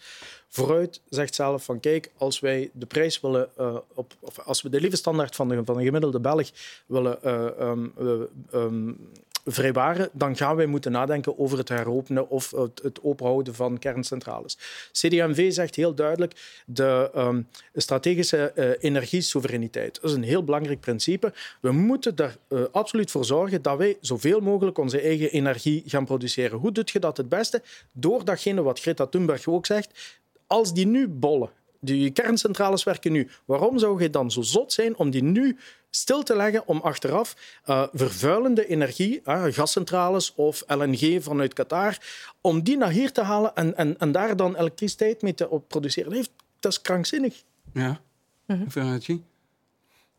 [0.48, 4.68] vooruit zegt zelf van kijk, als wij de prijs willen uh, op, of als we
[4.68, 6.50] de levensstandaard van de, van de gemiddelde Belg
[6.86, 8.20] willen uh, um, uh,
[8.54, 9.10] um,
[9.44, 14.58] vrijwaren, dan gaan wij moeten nadenken over het heropenen of het, het openhouden van kerncentrales.
[14.92, 19.98] CDMV zegt heel duidelijk de um, strategische uh, energiesoevereiniteit.
[20.00, 21.32] Dat is een heel belangrijk principe.
[21.60, 26.04] We moeten er uh, absoluut voor zorgen dat wij zoveel mogelijk onze eigen energie gaan
[26.04, 26.58] produceren.
[26.58, 27.62] Hoe doe je dat het beste?
[27.92, 31.50] Door datgene wat Greta Thunberg ook zegt, als die nu bollen,
[31.80, 33.28] die kerncentrales werken nu.
[33.44, 35.56] Waarom zou je dan zo zot zijn om die nu
[35.94, 41.98] stil te leggen om achteraf uh, vervuilende energie, uh, gascentrales of LNG vanuit Qatar,
[42.40, 46.26] om die naar hier te halen en, en, en daar dan elektriciteit mee te produceren?
[46.60, 47.42] Dat is krankzinnig.
[47.72, 48.00] Ja,
[48.46, 49.22] mm -hmm.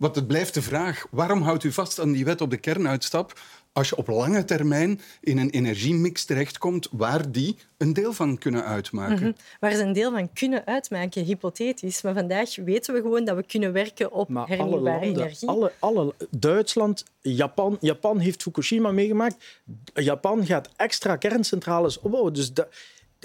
[0.04, 3.40] Want het blijft de vraag, waarom houdt u vast aan die wet op de kernuitstap
[3.72, 8.66] als je op lange termijn in een energiemix terechtkomt waar die een deel van kunnen
[8.66, 9.26] uitmaken?
[9.26, 12.02] Mm Waar ze een deel van kunnen uitmaken, hypothetisch.
[12.02, 15.48] Maar vandaag weten we gewoon dat we kunnen werken op maar hernieuwbare alle landen, energie.
[15.48, 19.62] Alle, alle, Duitsland, Japan, Japan heeft Fukushima meegemaakt.
[19.94, 22.34] Japan gaat extra kerncentrales opbouwen.
[22.34, 22.68] Dus dat,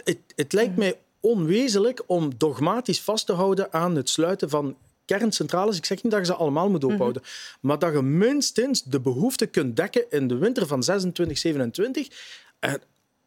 [0.04, 0.80] het, het lijkt mhm.
[0.80, 4.76] mij onwezenlijk om dogmatisch vast te houden aan het sluiten van
[5.08, 5.76] kerncentrales.
[5.76, 7.66] Ik zeg niet dat je ze allemaal moet ophouden, mhm.
[7.66, 12.08] maar dat je minstens de behoefte kunt dekken in de winter van 26, 27.
[12.58, 12.80] En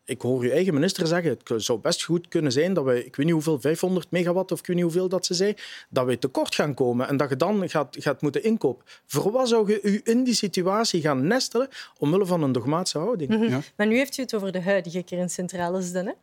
[0.05, 3.15] ik hoor je eigen minister zeggen, het zou best goed kunnen zijn dat we, ik
[3.15, 5.53] weet niet hoeveel, 500 megawatt of ik weet niet hoeveel dat ze zei,
[5.89, 8.85] dat we tekort gaan komen en dat je dan gaat, gaat moeten inkopen.
[9.05, 11.67] Voor wat zou je u in die situatie gaan nestelen
[11.97, 13.29] omwille van een dogmatische houding?
[13.29, 13.43] Mhm.
[13.43, 13.61] ja.
[13.75, 16.13] Maar nu heeft u het over de huidige kerncentrales dan, hè?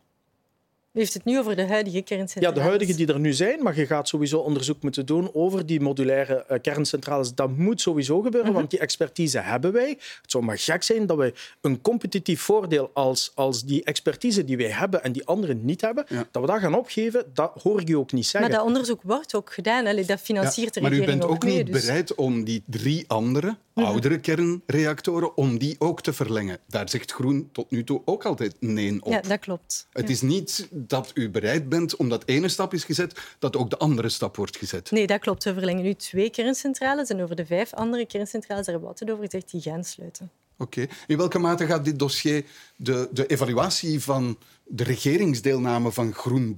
[0.93, 2.57] U heeft het nu over de huidige kerncentrales.
[2.57, 5.65] Ja, de huidige die er nu zijn, maar je gaat sowieso onderzoek moeten doen over
[5.65, 7.35] die modulaire uh, kerncentrales.
[7.35, 8.59] Dat moet sowieso gebeuren, mhm.
[8.59, 9.89] want die expertise hebben wij.
[9.89, 14.57] Het zou maar gek zijn dat wij een competitief voordeel als, als die expertise die
[14.57, 17.89] wij hebben en die anderen niet hebben, dat we dat gaan opgeven, dat hoor ik
[17.89, 18.49] u ook niet zeggen.
[18.49, 19.87] Maar dat onderzoek wordt ook gedaan.
[19.87, 23.03] Allee, dat financiert de regering Maar u bent ook, niet dus- bereid om die drie
[23.07, 23.85] andere, mhm.
[23.85, 26.59] oudere kernreactoren, om die ook te verlengen.
[26.67, 29.11] Daar zegt Groen tot nu toe ook altijd nee op.
[29.11, 29.87] Ja, dat klopt.
[29.91, 33.77] Het is niet dat u bereid bent, omdat ene stap is gezet, dat ook de
[33.77, 34.91] andere stap wordt gezet.
[34.91, 35.43] Nee, dat klopt.
[35.43, 39.11] We verlengen nu twee kerncentrales en over de vijf andere kerncentrales, daar hebben we altijd
[39.11, 40.31] over gezegd, die gaan sluiten.
[40.57, 40.87] Oké.
[41.07, 46.55] In welke mate gaat dit dossier de, de evaluatie van de regeringsdeelname van Groen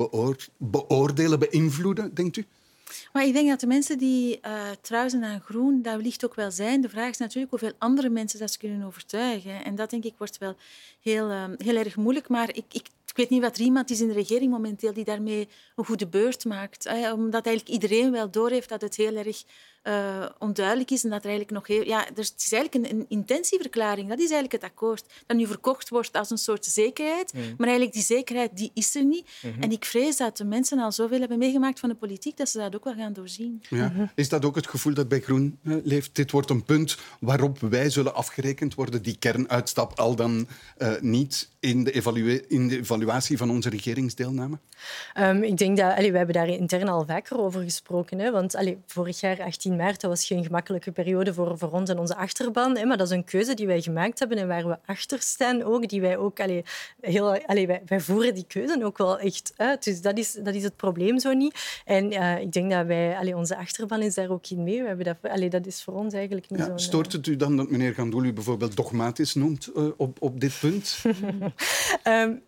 [0.58, 2.46] beoordelen, beïnvloeden, denkt u?
[3.14, 6.36] Maar ik denk dat de mensen die uh, trouw zijn aan groen, dat wellicht ook
[6.36, 6.82] wel zijn.
[6.82, 9.64] De vraag is natuurlijk hoeveel andere mensen dat ze kunnen overtuigen.
[9.64, 10.56] En dat denk ik wordt wel
[11.02, 12.28] heel, uh, heel erg moeilijk.
[12.28, 15.04] Maar ik, ik ik weet niet wat er iemand is in de regering momenteel die
[15.04, 16.86] daarmee een goede beurt maakt.
[17.14, 19.44] Omdat eigenlijk iedereen wel doorheeft dat het heel erg
[19.84, 21.86] uh, onduidelijk is en dat er eigenlijk nog heel...
[21.86, 24.10] Ja, dus het is eigenlijk een, een, intentieverklaring.
[24.10, 25.06] Dat is eigenlijk het akkoord.
[25.26, 27.34] Dat nu verkocht wordt als een soort zekerheid.
[27.34, 27.44] Mhm.
[27.44, 29.30] Maar eigenlijk die zekerheid die is er niet.
[29.42, 29.62] Mhm.
[29.62, 32.58] En ik vrees dat de mensen al zoveel hebben meegemaakt van de politiek dat ze
[32.58, 33.64] dat ook wel gaan doorzien.
[33.70, 33.90] Ja.
[33.90, 34.06] Mhm.
[34.16, 36.16] Is dat ook het gevoel dat bij Groen uh, leeft?
[36.16, 39.02] Dit wordt een punt waarop wij zullen afgerekend worden.
[39.02, 44.58] Die kernuitstap al dan uh, niet in de, in de, evaluatie van onze regeringsdeelname?
[45.18, 45.96] Um, ik denk dat...
[45.96, 48.20] Allee, we hebben daar intern al vaker over gesproken.
[48.20, 51.90] Hè, want allee, vorig jaar, 18 maart, dat was geen gemakkelijke periode voor, voor ons
[51.90, 52.78] en onze achterban.
[52.78, 55.64] Hè, maar dat is een keuze die wij gemaakt hebben en waar we achter staan
[55.64, 55.90] ook.
[55.90, 56.40] Die wij ook...
[56.40, 56.64] Allee,
[57.02, 59.84] heel, allee, wij, wij, voeren die keuze ook wel echt uit.
[59.84, 61.82] Dus dat is, dat is het probleem zo niet.
[61.86, 63.18] En uh, ik denk dat wij...
[63.18, 64.82] Allee, onze achterban is daar ook in mee.
[64.82, 66.78] We hebben dat, allee, dat is voor ons eigenlijk niet ja, zo...
[66.78, 70.60] Stoort het u dan dat meneer Gandoul u bijvoorbeeld dogmatisch noemt uh, op, op dit
[70.60, 71.04] punt?
[72.08, 72.42] um,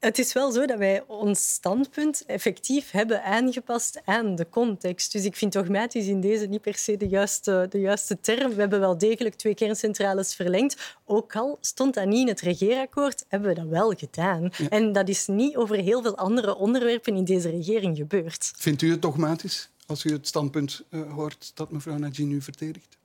[0.00, 5.12] het is wel zo dat wij ons standpunt effectief hebben aangepast aan de context.
[5.12, 8.50] Dus ik vind dogmatisch in deze niet per se de juiste, de juiste term.
[8.54, 10.96] We hebben wel degelijk twee kerncentrales verlengd.
[11.04, 14.50] Ook al stond dat niet in het regeerakkoord, hebben we dat wel gedaan.
[14.68, 18.52] En dat is niet over heel veel andere onderwerpen in deze regering gebeurd.
[18.56, 22.98] Vindt u het dogmatisch als u het standpunt uh, hoort dat mevrouw Najin nu verdedigt?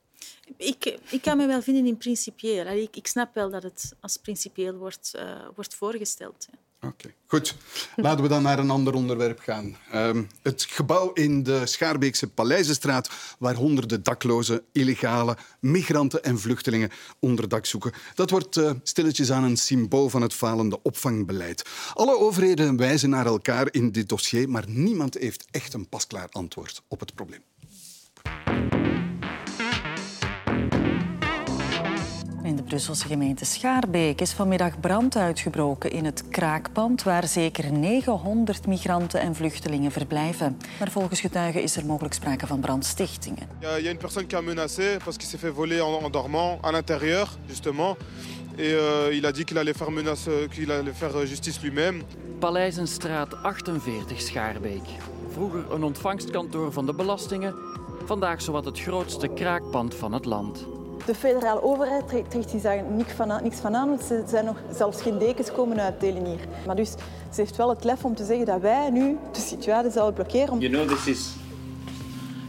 [0.57, 2.65] Ik, ik kan me wel vinden in principieel.
[2.65, 6.47] Ik, ik snap wel dat het als principieel wordt, uh, wordt voorgesteld.
[6.85, 7.55] Oké, goed.
[7.95, 9.77] Laten we dan naar een ander onderwerp gaan.
[9.93, 17.65] Um, het gebouw in de Schaarbeekse Paleizenstraat, waar honderden daklozen, illegale migranten en vluchtelingen onderdak
[17.65, 17.91] zoeken.
[18.15, 21.69] Dat wordt uh, stilletjes aan een symbool van het falende opvangbeleid.
[21.93, 26.81] Alle overheden wijzen naar elkaar in dit dossier, maar niemand heeft echt een pasklaar antwoord
[26.87, 27.43] op het probleem.
[32.45, 38.67] In de Brusselse gemeente Schaarbeek is vanmiddag brand uitgebroken in het kraakpand waar zeker 900
[38.67, 40.57] migranten en vluchtelingen verblijven.
[40.79, 43.47] Maar volgens getuigen is er mogelijk sprake van brandstichtingen.
[43.61, 46.59] Il y a une personne qui a menacé parce qu'il s'est fait voler en dormant
[46.61, 47.97] à l'intérieur justement.
[48.57, 52.03] Et euh, il a dit qu'il allait faire menace, qu'il allait faire justice lui-même.
[52.39, 54.87] Paleizenstraat 48 Schaarbeek.
[55.31, 57.55] Vroeger een ontvangstkantoor van de belastingen,
[58.05, 60.74] vandaag zowat het grootste kraakpand van het land.
[61.05, 65.17] De federale overheid trekt zich daar niks van, aan, niks ze zijn nog zelfs geen
[65.17, 66.39] dekens komen uitdelen hier.
[66.65, 66.91] Maar dus
[67.33, 70.59] ze heeft wel het lef om te zeggen dat wij nu de situatie zouden blokkeren.
[70.59, 71.35] You know, this is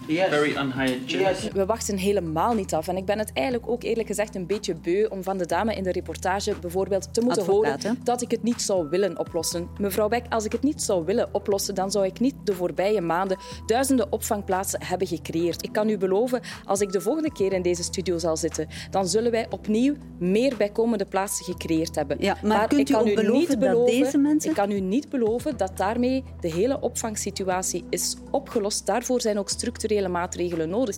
[0.07, 1.53] Very unhygienic.
[1.53, 2.89] We wachten helemaal niet af.
[2.89, 5.75] En ik ben het eigenlijk ook eerlijk gezegd een beetje beu om van de dame
[5.75, 9.69] in de reportage bijvoorbeeld te moeten Advocaat, horen dat ik het niet zou willen oplossen.
[9.79, 13.01] Mevrouw Beck, als ik het niet zou willen oplossen, dan zou ik niet de voorbije
[13.01, 15.65] maanden duizenden opvangplaatsen hebben gecreëerd.
[15.65, 19.09] Ik kan u beloven, als ik de volgende keer in deze studio zal zitten, dan
[19.09, 22.17] zullen wij opnieuw meer bijkomende plaatsen gecreëerd hebben.
[22.21, 24.81] Ja, maar kunt ik kan u beloven niet dat beloven, deze mensen- Ik kan u
[24.81, 28.87] niet beloven dat daarmee de hele opvangsituatie is opgelost.
[28.87, 30.97] Daarvoor zijn ook structurele maatregelen nodig.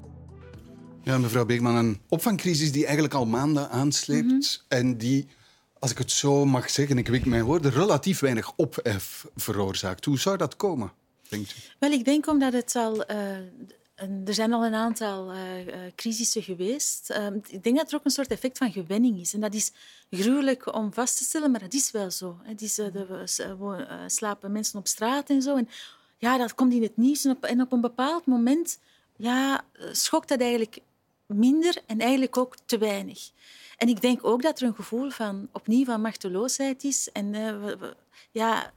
[1.03, 5.27] Ja, mevrouw Beekman, een opvangcrisis die eigenlijk al maanden aansleept en die,
[5.79, 10.05] als ik het zo mag zeggen, ik weet mijn woorden, relatief weinig ophef veroorzaakt.
[10.05, 10.93] Hoe zou dat komen,
[11.29, 11.55] denkt u?
[11.79, 13.05] Wel, ik denk omdat het al...
[13.05, 13.37] eh,
[13.95, 17.11] een- er zijn al een aantal eh eh, crisissen geweest.
[17.11, 19.35] Eh, ik denk dat er ook een soort effect van gewenning is.
[19.35, 19.73] En dat is
[20.11, 22.39] gruwelijk om vast te stellen, maar dat is wel zo.
[22.43, 23.23] Het is, de,
[24.07, 25.57] slapen mensen op straat en zo.
[25.57, 25.69] En
[26.19, 27.25] ja, dat komt in het nieuws.
[27.25, 28.79] En op, en op een bepaald moment
[29.19, 30.79] ja, eh, schokt dat eigenlijk
[31.27, 33.31] minder en eigenlijk ook te weinig.
[33.77, 37.13] En ik denk ook dat er een gevoel van, opnieuw van machteloosheid is.
[37.13, 37.73] En eh,
[38.31, 38.73] ja,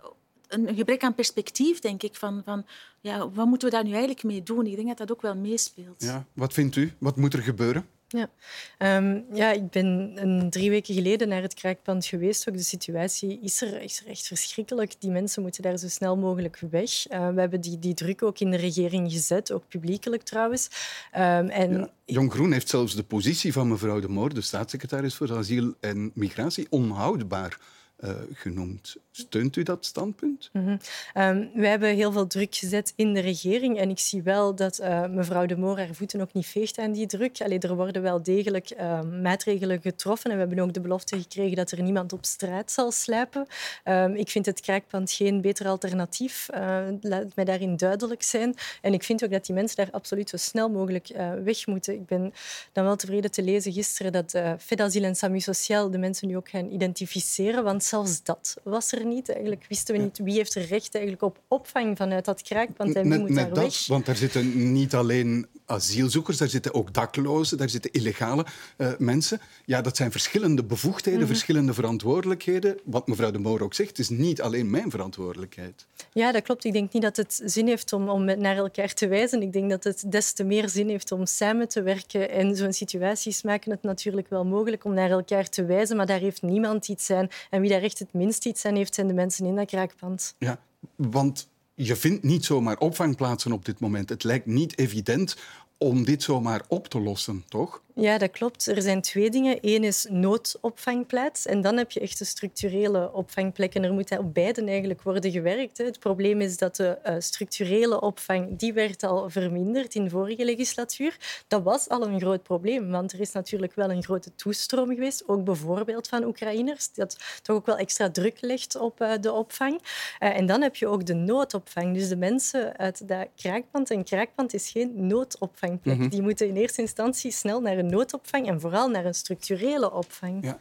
[0.48, 2.16] een gebrek aan perspectief, denk ik.
[2.16, 2.66] Van, van,
[3.02, 4.66] ja, wat moeten we daar nu eigenlijk mee doen?
[4.66, 6.04] Ik denk dat dat ook wel meespeelt.
[6.04, 6.94] Ja, wat vindt u?
[6.98, 7.88] Wat moet er gebeuren?
[8.12, 8.30] Ja.
[8.78, 12.50] Ehm, ja, ik ben een, drie weken geleden naar het kraakpand geweest.
[12.50, 14.96] Ook de situatie is er, is er echt verschrikkelijk.
[15.00, 17.08] Die mensen moeten daar zo snel mogelijk weg.
[17.08, 20.70] Eh, we hebben die, die druk ook in de regering gezet, ook publiekelijk trouwens.
[21.12, 25.34] Ehm, en Jong Groen heeft zelfs de positie van mevrouw De Moor, de staatssecretaris voor
[25.34, 27.60] asiel en migratie, onhoudbaar
[27.96, 28.96] eh, genoemd.
[29.12, 30.50] Steunt u dat standpunt?
[30.54, 30.78] Mhm.
[31.14, 34.78] Ehm, wij hebben heel veel druk gezet in de regering en ik zie wel dat
[34.78, 37.42] eh, mevrouw De Moor haar voeten ook niet veegt aan die druk.
[37.42, 41.56] Allee, er worden wel degelijk ehm, maatregelen getroffen en we hebben ook de belofte gekregen
[41.56, 43.48] dat er niemand op straat zal slijpen.
[43.84, 46.50] Ehm, ik vind het kraakpand geen beter alternatief.
[46.50, 48.56] Eh, laat mij daarin duidelijk zijn.
[48.82, 51.94] En ik vind ook dat die mensen daar absoluut zo snel mogelijk eh, weg moeten.
[51.94, 52.34] Ik ben
[52.72, 56.38] dan wel tevreden te lezen gisteren dat uh, Fedasiel en Sami Sociaal de mensen nu
[56.38, 59.30] ook gaan identificeren, want zelfs dat was er niet.
[59.30, 63.04] Eigenlijk wisten we niet wie heeft er recht eigenlijk op opvang vanuit dat en wie
[63.04, 63.88] net moet daar dat, weg.
[63.88, 68.46] want daar zitten niet alleen asielzoekers, daar zitten ook daklozen, daar zitten illegale
[68.78, 69.40] eh, mensen.
[69.66, 71.30] Ja, dat zijn verschillende bevoegdheden, Mhm.
[71.30, 72.80] verschillende verantwoordelijkheden.
[72.84, 75.86] Wat mevrouw de Moor ook zegt, is niet alleen mijn verantwoordelijkheid.
[76.14, 76.64] Ja, dat klopt.
[76.64, 79.42] Ik denk niet dat het zin heeft om, om naar elkaar te wijzen.
[79.42, 82.30] Ik denk dat het des te meer zin heeft om samen te werken.
[82.30, 86.20] En zo'n situaties maken het natuurlijk wel mogelijk om naar elkaar te wijzen, maar daar
[86.20, 87.28] heeft niemand iets aan.
[87.50, 90.36] En wie daar echt het minst iets aan heeft, zijn de mensen in dat kraakpand.
[90.38, 90.60] Ja,
[90.96, 94.10] want je vindt niet zomaar opvangplaatsen op dit moment.
[94.10, 95.38] Het lijkt niet evident
[95.78, 97.82] om dit zomaar op te lossen, toch?
[97.96, 98.68] Ja, dat klopt.
[98.68, 99.58] Er zijn twee dingen.
[99.62, 103.76] Eén is noodopvangplaats en dan heb je echt de structurele opvangplek.
[103.76, 105.78] En er moet op beiden eigenlijk worden gewerkt.
[105.78, 105.86] hè.
[105.86, 110.46] Het probleem is dat de eh, structurele opvang die werd al verminderd in de vorige
[110.46, 111.18] legislatuur.
[111.48, 115.28] Dat was al een groot probleem, want er is natuurlijk wel een grote toestroom geweest,
[115.28, 119.82] ook bijvoorbeeld van Oekraïners, dat toch ook wel extra druk legt op eh, de opvang.
[120.20, 121.94] Eh, en dan heb je ook de noodopvang.
[121.94, 123.92] Dus de mensen uit dat kraakpand.
[123.92, 125.98] En kraakpand is geen noodopvangplek.
[125.98, 126.10] Mhm.
[126.10, 130.44] Die moeten in eerste instantie snel naar een noodopvang en vooral naar een structurele opvang.
[130.44, 130.60] Ja.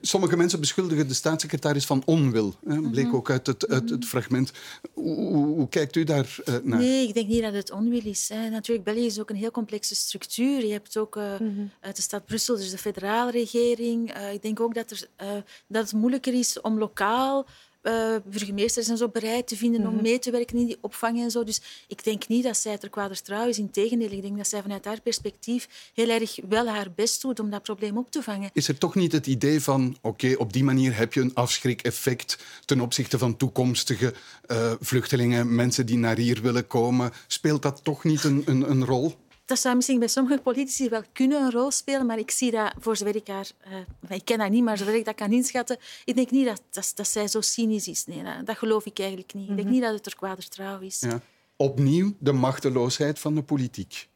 [0.00, 2.54] Sommige mensen beschuldigen de staatssecretaris van onwil.
[2.66, 2.80] Hè?
[2.80, 3.16] Bleek Mhm.
[3.16, 4.52] ook uit het, uit het fragment.
[4.92, 6.78] Hoe, hoe- hoe kijkt u daar eh, naar?
[6.78, 8.28] Nee, ik denk niet dat het onwil is.
[8.28, 8.48] Hè.
[8.48, 10.66] Natuurlijk, België is ook een heel complexe structuur.
[10.66, 11.34] Je hebt ook eh,
[11.80, 14.12] uit de stad Brussel, dus de federale regering.
[14.12, 15.28] Eh, ik denk ook dat, er, eh,
[15.68, 17.46] dat het moeilijker is om lokaal
[17.84, 20.02] eh, burgemeesters en zo bereid te vinden om Mhm.
[20.02, 21.44] mee te werken in die opvang en zo.
[21.44, 23.58] Dus ik denk niet dat zij ter kwader trouw is.
[23.58, 27.50] Integendeel, ik denk dat zij vanuit haar perspectief heel erg wel haar best doet om
[27.50, 28.50] dat probleem op te vangen.
[28.52, 32.38] Is er toch niet het idee van, oké, op die manier heb je een afschrik-effect
[32.64, 34.14] ten opzichte van toekomstige
[34.46, 37.12] eh, vluchtelingen, mensen die naar hier willen komen?
[37.26, 39.14] Speelt dat toch niet een, een, een rol?
[39.46, 42.72] Dat zou misschien bij sommige politici wel kunnen een rol spelen, maar ik zie dat,
[42.78, 43.50] voor zover ik haar...
[43.60, 46.62] eh, ik ken haar niet, maar zover ik dat kan inschatten, ik denk niet dat,
[46.70, 48.06] dat, dat zij zo cynisch is.
[48.06, 49.48] Nee, dat, dat geloof ik eigenlijk niet.
[49.48, 49.70] Ik denk Mhm.
[49.74, 51.00] niet dat het er kwader trouw is.
[51.00, 51.20] Ja.
[51.56, 54.08] Opnieuw de machteloosheid van de politiek.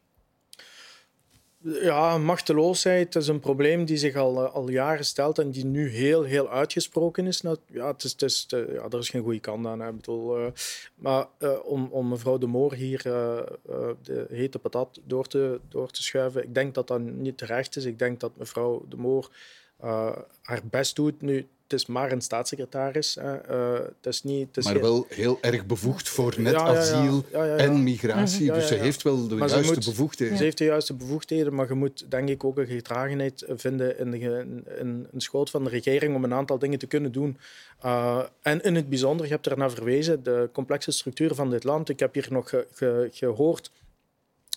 [1.61, 5.89] Ja, machteloosheid is een probleem die zich al, eh, al jaren stelt en die nu
[5.89, 7.41] heel, heel uitgesproken is.
[7.41, 9.83] Nou, ja, het is, het eh, ja, er is geen goede kant aan.
[9.83, 10.51] Ik bedoel, eh,
[10.95, 11.27] maar
[11.63, 16.43] om, om mevrouw De Moor hier eh, de hete patat door te, door te schuiven,
[16.43, 17.85] ik denk dat dat niet terecht is.
[17.85, 19.29] Ik denk dat mevrouw De Moor
[20.41, 21.21] haar best doet.
[21.21, 23.15] Nu, het is maar een staatssecretaris.
[23.21, 23.35] Hè.
[23.37, 26.73] Eh, het is niet, het is Maar wel heel erg bevoegd voor net Ja, ja,
[26.73, 26.79] ja.
[26.79, 27.23] asiel
[27.57, 28.51] en migratie.
[28.51, 30.37] Dus ze heeft wel de Maar juiste moet- bevoegdheden.
[30.37, 34.11] Ze heeft de juiste bevoegdheden, maar je moet denk ik ook een gedragenheid vinden in,
[34.11, 34.45] de,
[34.79, 37.37] in, in schoot van de regering om een aantal dingen te kunnen doen.
[37.85, 41.63] Uh, en in het bijzonder, je hebt er naar verwezen, de complexe structuur van dit
[41.63, 41.89] land.
[41.89, 43.71] Ik heb hier nog ge- ge- gehoord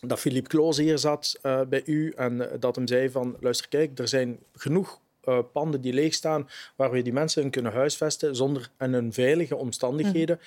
[0.07, 3.99] dat Philippe Kloos hier zat uh, bij u en dat hem zei van luister kijk,
[3.99, 8.37] er zijn genoeg uh, panden die leeg staan, waar we die mensen in kunnen huisvesten
[8.37, 10.41] zonder en in veilige omstandigheden.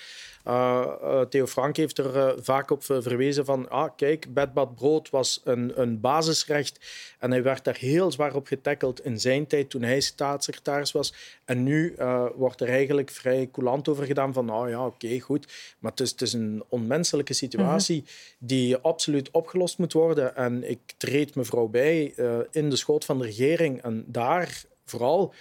[0.48, 5.10] Uh, uh, Theo Frank heeft er vaak op verwezen van, ah, kijk, bed, bad, brood
[5.10, 6.80] was een, een basisrecht
[7.20, 11.14] en hij werd daar heel zwaar op getackeld in zijn tijd toen hij staatssecretaris was.
[11.46, 11.96] En nu
[12.36, 16.12] wordt er eigenlijk vrij coulant over gedaan van, nou ja, oké, goed, maar het is,
[16.12, 18.12] het is, een onmenselijke situatie mhm.
[18.38, 20.36] die absoluut opgelost moet worden.
[20.36, 22.14] En ik treed mevrouw bij
[22.52, 25.34] in de schoot van de regering en daar vooral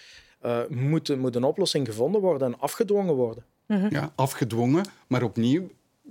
[0.44, 3.44] uh, moet, moet een oplossing gevonden worden en afgedwongen worden.
[3.66, 3.94] Mhm.
[3.94, 5.70] Ja, afgedwongen, maar opnieuw,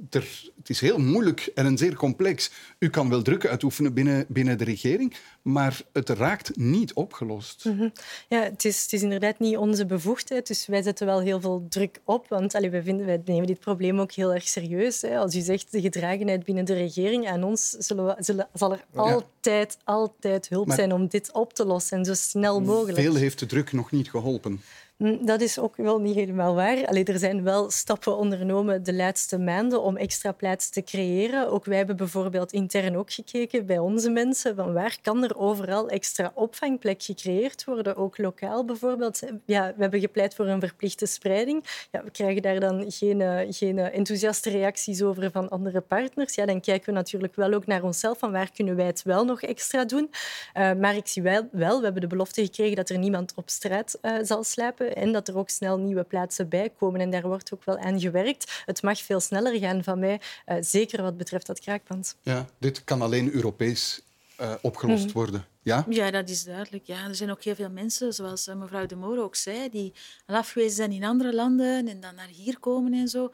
[0.09, 2.51] er, het is heel moeilijk en zeer complex.
[2.79, 7.65] U kan wel druk uitoefenen binnen, binnen de regering, maar het raakt niet opgelost.
[7.65, 7.89] Mhm.
[8.29, 11.65] Ja, het is, het is inderdaad niet onze bevoegdheid, dus wij zetten wel heel veel
[11.69, 15.01] druk op, want allee, wij, vinden, wij nemen dit probleem ook heel erg serieus.
[15.01, 15.17] Hè.
[15.17, 18.85] Als u zegt de gedragenheid binnen de regering, aan ons zullen we, zullen, zal er
[18.95, 22.97] altijd, altijd hulp zijn om dit op te lossen en zo snel mogelijk.
[22.97, 24.61] Veel heeft de druk nog niet geholpen.
[24.97, 26.85] Hm, dat is ook wel niet helemaal waar.
[26.85, 31.49] Allee, er zijn wel stappen ondernomen de laatste maanden om extra plaats te creëren.
[31.49, 35.89] Ook wij hebben bijvoorbeeld intern ook gekeken bij onze mensen van waar kan er overal
[35.89, 39.19] extra opvangplek gecreëerd worden, ook lokaal bijvoorbeeld.
[39.45, 41.87] Ja, we hebben gepleit voor een verplichte spreiding.
[41.91, 46.35] Ja, we krijgen daar dan geen, eh, geen enthousiaste reacties over van andere partners.
[46.35, 49.25] Ja, dan kijken we natuurlijk wel ook naar onszelf van waar kunnen wij het wel
[49.25, 50.09] nog extra doen.
[50.57, 53.49] Uh, maar ik zie wel, wel, we hebben de belofte gekregen dat er niemand op
[53.49, 57.01] straat zal slapen en dat er ook snel nieuwe plaatsen bij komen.
[57.01, 58.63] En daar wordt ook wel aan gewerkt.
[58.65, 62.15] Het mag veel sneller gaan van mij, uh, zeker wat betreft dat kraakpand.
[62.21, 64.01] Ja, dit kan alleen Europees
[64.41, 65.11] uh, opgelost mm.
[65.11, 65.45] worden.
[65.61, 65.85] Ja?
[65.89, 66.85] ja, dat is duidelijk.
[66.85, 67.07] Ja.
[67.07, 69.93] Er zijn ook heel veel mensen, zoals eh, mevrouw De Moor ook zei, die
[70.25, 73.31] al afgewezen zijn in andere landen en dan naar hier komen en zo.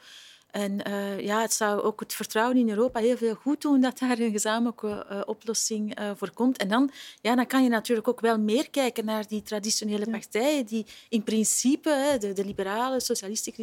[0.51, 3.99] En uh, ja, het zou ook het vertrouwen in Europa heel veel goed doen dat
[3.99, 6.57] daar een gezamenlijke uh, oplossing uh, voor komt.
[6.57, 10.65] En dan, ja, dan kan je natuurlijk ook wel meer kijken naar die traditionele partijen
[10.65, 13.53] die in principe, de, de liberalen, socialisten,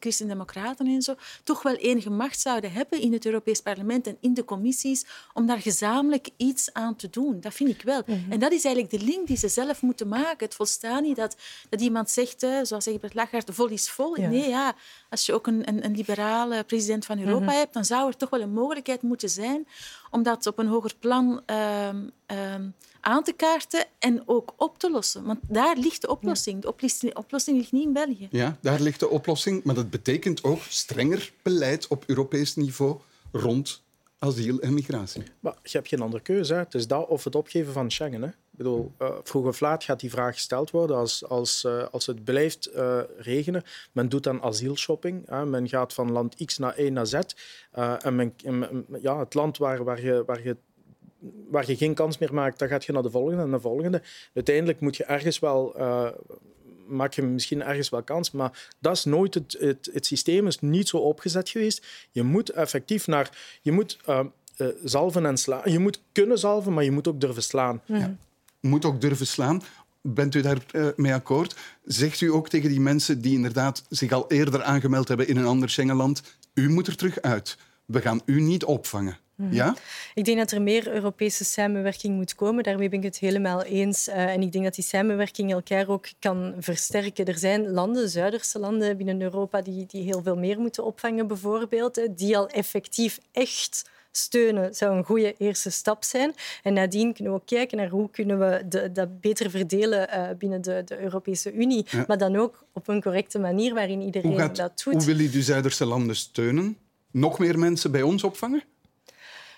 [0.00, 4.34] christendemocraten en zo, toch wel enige macht zouden hebben in het Europees Parlement en in
[4.34, 7.40] de commissies om daar gezamenlijk iets aan te doen.
[7.40, 8.02] Dat vind ik wel.
[8.06, 8.32] Mhm.
[8.32, 10.46] En dat is eigenlijk de link die ze zelf moeten maken.
[10.46, 11.36] Het volstaat niet dat,
[11.68, 14.20] dat iemand zegt, zoals Egbert Lachaert, vol is vol.
[14.20, 14.28] Ja.
[14.28, 14.74] Nee, ja,
[15.10, 15.96] als je ook een, een, een
[16.32, 17.54] liberale president van Europa mhm.
[17.54, 19.66] hebt, dan zou er toch wel een mogelijkheid moeten zijn
[20.10, 24.90] om dat op een hoger plan um, um, aan te kaarten en ook op te
[24.90, 25.24] lossen.
[25.24, 26.62] Want daar ligt de oplossing.
[26.62, 28.28] De oplossing, oplossing ligt niet in België.
[28.30, 29.64] Ja, daar ligt de oplossing.
[29.64, 33.00] Maar dat betekent ook strenger beleid op Europees niveau
[33.32, 33.82] rond
[34.22, 35.22] asiel en migratie.
[35.40, 36.52] Maar je hebt geen andere keuze.
[36.52, 36.58] Hè.
[36.58, 38.22] Het is dat of het opgeven van Schengen.
[38.22, 38.28] Hè.
[38.28, 42.06] Ik bedoel, uh, vroeg of laat gaat die vraag gesteld worden als, als, uh, als
[42.06, 43.62] het blijft uh, regenen.
[43.92, 45.28] Men doet dan asielshopping.
[45.28, 45.46] Hè.
[45.46, 47.18] Men gaat van land X naar Y naar Z.
[47.72, 48.34] en men,
[49.00, 50.56] ja, het land waar, waar, je, waar, je,
[51.48, 54.02] waar je geen kans meer maakt, dan gaat je naar de volgende en de volgende.
[54.34, 55.74] Uiteindelijk moet je ergens wel
[56.86, 58.30] maak je misschien ergens wel kans.
[58.30, 61.86] Maar dat is nooit het, het, het systeem is niet zo opgezet geweest.
[62.10, 63.58] Je moet effectief naar...
[63.62, 64.20] Je moet uh,
[64.56, 65.70] uh, zalven en slaan.
[65.70, 67.82] Je moet kunnen zalven, maar je moet ook durven slaan.
[67.84, 68.16] Ja.
[68.60, 69.62] Moet ook durven slaan.
[70.00, 71.56] Bent u daar uh, mee akkoord?
[71.84, 75.46] Zegt u ook tegen die mensen die inderdaad zich al eerder aangemeld hebben in een
[75.46, 76.22] ander Schengenland,
[76.54, 77.56] u moet er terug uit.
[77.84, 79.18] We gaan u niet opvangen.
[79.42, 79.54] Mhm.
[79.54, 79.74] Ja?
[80.14, 82.64] Ik denk dat er meer Europese samenwerking moet komen.
[82.64, 84.08] Daarmee ben ik het helemaal eens.
[84.08, 87.24] Uh, en ik denk dat die samenwerking elkaar ook kan versterken.
[87.24, 92.08] Er zijn landen, Zuiderse landen binnen Europa, die, die heel veel meer moeten opvangen, bijvoorbeeld.
[92.16, 96.34] Die al effectief echt steunen zou een goede eerste stap zijn.
[96.62, 100.28] En nadien kunnen we ook kijken naar hoe kunnen we de, dat beter verdelen uh,
[100.38, 101.84] binnen de, de, Europese Unie.
[101.88, 102.04] Ja.
[102.06, 104.94] Maar dan ook op een correcte manier waarin iedereen gaat, dat doet.
[104.94, 106.76] Hoe wil u de Zuiderse landen steunen?
[107.10, 108.62] Nog meer mensen bij ons opvangen?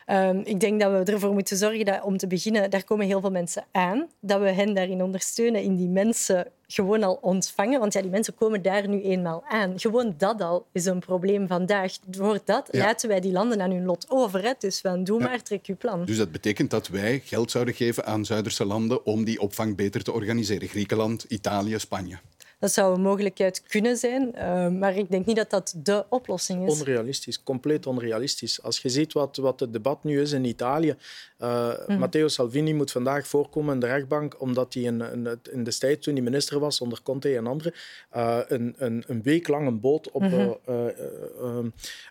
[0.07, 3.21] Um, ik denk dat we ervoor moeten zorgen dat, om te beginnen, daar komen heel
[3.21, 7.81] veel mensen aan, dat we hen daarin ondersteunen, in die mensen gewoon al ontvangen.
[7.81, 9.81] Want ja, die mensen komen daar nu eenmaal aan.
[9.81, 11.93] Gewoon dat al is een probleem vandaag.
[12.11, 12.79] Voor dat ja.
[12.79, 14.43] laten wij die landen aan hun lot over.
[14.43, 14.53] Hè.
[14.59, 15.29] Dus van, doe ja.
[15.29, 16.05] maar, trek je plan.
[16.05, 20.03] Dus dat betekent dat wij geld zouden geven aan Zuiderse landen om die opvang beter
[20.03, 20.69] te organiseren.
[20.69, 22.19] Griekenland, Italië, Spanje.
[22.65, 26.69] Dat zou een mogelijkheid kunnen zijn, uh, maar ik denk niet dat dat de oplossing
[26.69, 26.79] is.
[26.79, 28.63] Onrealistisch, compleet onrealistisch.
[28.63, 30.97] Als je ziet wat, wat het debat nu is in Italië.
[31.39, 31.99] Uh, mm.
[31.99, 36.03] Matteo Salvini moet vandaag voorkomen in de rechtbank omdat hij in, in, in de tijd
[36.03, 37.73] toen hij minister was onder Conte en anderen
[38.17, 40.59] uh, een, een, een, week lang een boot op, mm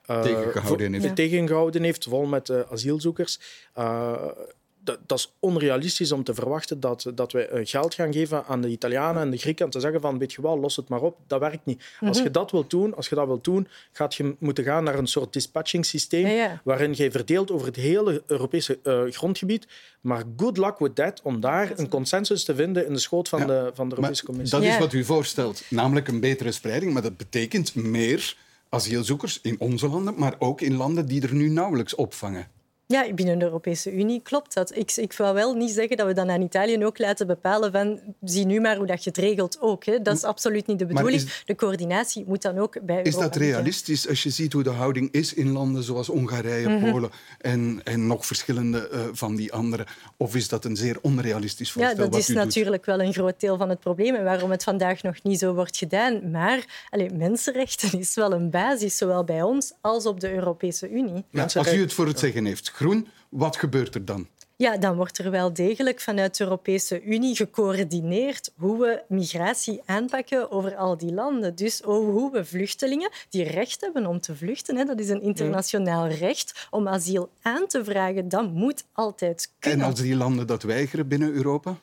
[0.06, 1.16] tegengehouden, heeft.
[1.16, 3.40] tegengehouden heeft, vol met asielzoekers
[4.84, 8.62] dat, dat, is onrealistisch om te verwachten dat, dat wij eh, geld gaan geven aan
[8.62, 11.02] de Italianen en de Grieken en te zeggen van, weet je wel, los het maar
[11.02, 11.18] op.
[11.28, 11.84] Dat werkt niet.
[12.00, 12.32] Als je mhm.
[12.32, 15.34] dat wilt doen, als je dat wilt doen, gaat je moeten gaan naar een soort
[15.34, 19.68] dispatching systeem waarin je verdeelt over het hele Europese uh, grondgebied.
[20.02, 23.48] Maar good luck with that, om daar een consensus te vinden in de schoot van,
[23.48, 24.60] de, van de Europese Commissie.
[24.60, 28.36] Dat is wat u voorstelt, namelijk een betere spreiding, maar dat betekent meer
[28.70, 32.48] asielzoekers in onze landen, maar ook in landen die er nu nauwelijks opvangen.
[32.94, 34.76] Ja, binnen de Europese Unie klopt dat.
[34.78, 38.00] Ik, ik wil wel niet zeggen dat we dan aan Italië ook laten bepalen van
[38.24, 39.86] zie nu maar hoe dat je het regelt ook.
[39.86, 40.02] Hè.
[40.02, 41.22] Dat is absoluut niet de bedoeling.
[41.46, 45.12] De coördinatie moet dan ook bij Is dat realistisch als je ziet hoe de houding
[45.12, 46.92] is in landen zoals Hongarije, mhm.
[46.92, 47.10] Polen
[47.42, 49.86] en, en nog verschillende uh, van die andere?
[50.18, 52.04] Of is dat een zeer onrealistisch voorstel?
[52.04, 55.04] Ja, dat is natuurlijk wel een groot deel van het probleem en waarom het vandaag
[55.04, 56.32] nog niet zo wordt gedaan.
[56.32, 61.24] Maar allez, mensenrechten is wel een basis, zowel bij ons als op de Europese Unie.
[61.30, 64.28] Ja, als u het voor het zeggen heeft, groen, wat gebeurt er dan?
[64.56, 70.52] Ja, dan wordt er wel degelijk vanuit de Europese Unie gecoördineerd hoe we migratie aanpakken
[70.52, 71.56] over al die landen.
[71.56, 76.08] Dus hoe we vluchtelingen die recht hebben om te vluchten, hè, dat is een internationaal
[76.08, 79.80] recht om asiel aan te vragen, dat moet altijd kunnen.
[79.80, 81.78] En als die landen dat weigeren binnen Europa?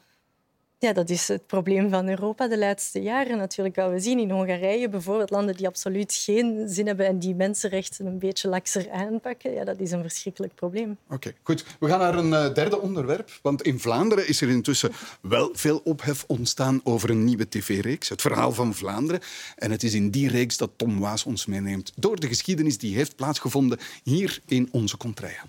[0.82, 3.76] Ja, dat is het probleem van Europa de laatste jaren natuurlijk.
[3.76, 8.06] Wat we zien in Hongarije bijvoorbeeld, landen die absoluut geen zin hebben en die mensenrechten
[8.06, 10.98] een beetje lakser aanpakken, ja, dat is een verschrikkelijk probleem.
[11.10, 11.64] Oké, goed.
[11.80, 13.30] We gaan naar een uh, derde onderwerp.
[13.42, 18.20] Want in Vlaanderen is er intussen wel veel ophef ontstaan over een nieuwe tv-reeks, het
[18.20, 19.20] verhaal van Vlaanderen.
[19.56, 22.94] En het is in die reeks dat Tom Waas ons meeneemt door de geschiedenis die
[22.94, 25.40] heeft plaatsgevonden hier in onze contraille.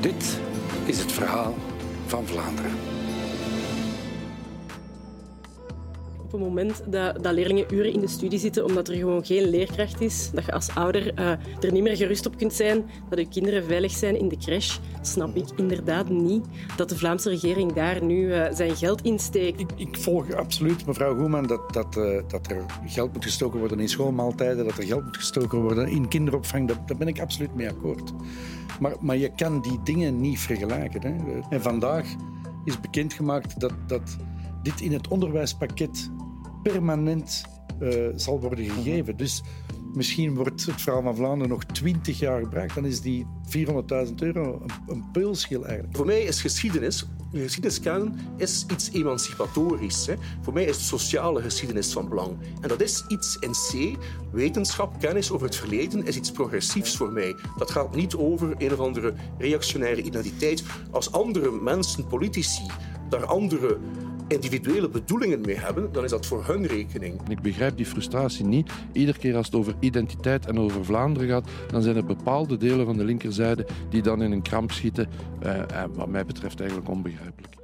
[0.00, 0.37] Dit
[1.18, 1.54] verhaal
[2.06, 2.87] van Vlaanderen.
[6.28, 9.50] Op het moment dat, dat, leerlingen uren in de studie zitten omdat er gewoon geen
[9.50, 13.18] leerkracht is, dat je als ouder uh, er niet meer gerust op kunt zijn dat
[13.18, 16.44] je kinderen veilig zijn in de crash, snap ik inderdaad niet
[16.76, 19.60] dat de Vlaamse regering daar nu uh, zijn geld in steekt.
[19.60, 23.80] Ik, ik, volg absoluut mevrouw Goeman dat, dat, uh, dat er geld moet gestoken worden
[23.80, 26.68] in schoolmaaltijden, dat er geld moet gestoken worden in kinderopvang.
[26.68, 28.12] Daar ben ik absoluut mee akkoord.
[28.80, 31.02] Maar, maar je kan die dingen niet vergelijken.
[31.02, 31.40] Hè.
[31.50, 32.06] En vandaag
[32.64, 34.16] is bekendgemaakt dat, dat
[34.62, 36.10] dit in het onderwijspakket
[36.72, 37.42] permanent
[37.80, 39.16] uh, zal worden gegeven.
[39.16, 39.42] Dus
[39.94, 42.74] misschien wordt het verhaal van Vlaanderen nog twintig jaar gebruikt.
[42.74, 45.96] Dan is die 400.000 euro een, een peulschil eigenlijk.
[45.96, 50.06] Voor mij is geschiedenis de geschiedeniskanon is iets emancipatorisch.
[50.06, 50.14] Hè.
[50.40, 52.36] Voor mij is de sociale geschiedenis van belang.
[52.60, 53.98] En dat is iets in C.
[54.32, 57.36] Wetenschap, kennis over het verleden, is iets progressiefs voor mij.
[57.58, 60.62] Dat gaat niet over een of andere reactionaire identiteit.
[60.90, 62.66] Als andere mensen, politici,
[63.08, 63.78] daar andere
[64.28, 67.28] individuele bedoelingen mee hebben, dan is dat voor hun rekening.
[67.28, 68.70] Ik begrijp die frustratie niet.
[68.92, 72.86] Iedere keer als het over identiteit en over Vlaanderen gaat, dan zijn er bepaalde delen
[72.86, 75.08] van de linkerzijde die dan in een kramp schieten.
[75.42, 77.54] Uh, wat mij betreft eigenlijk onbegrijpelijk.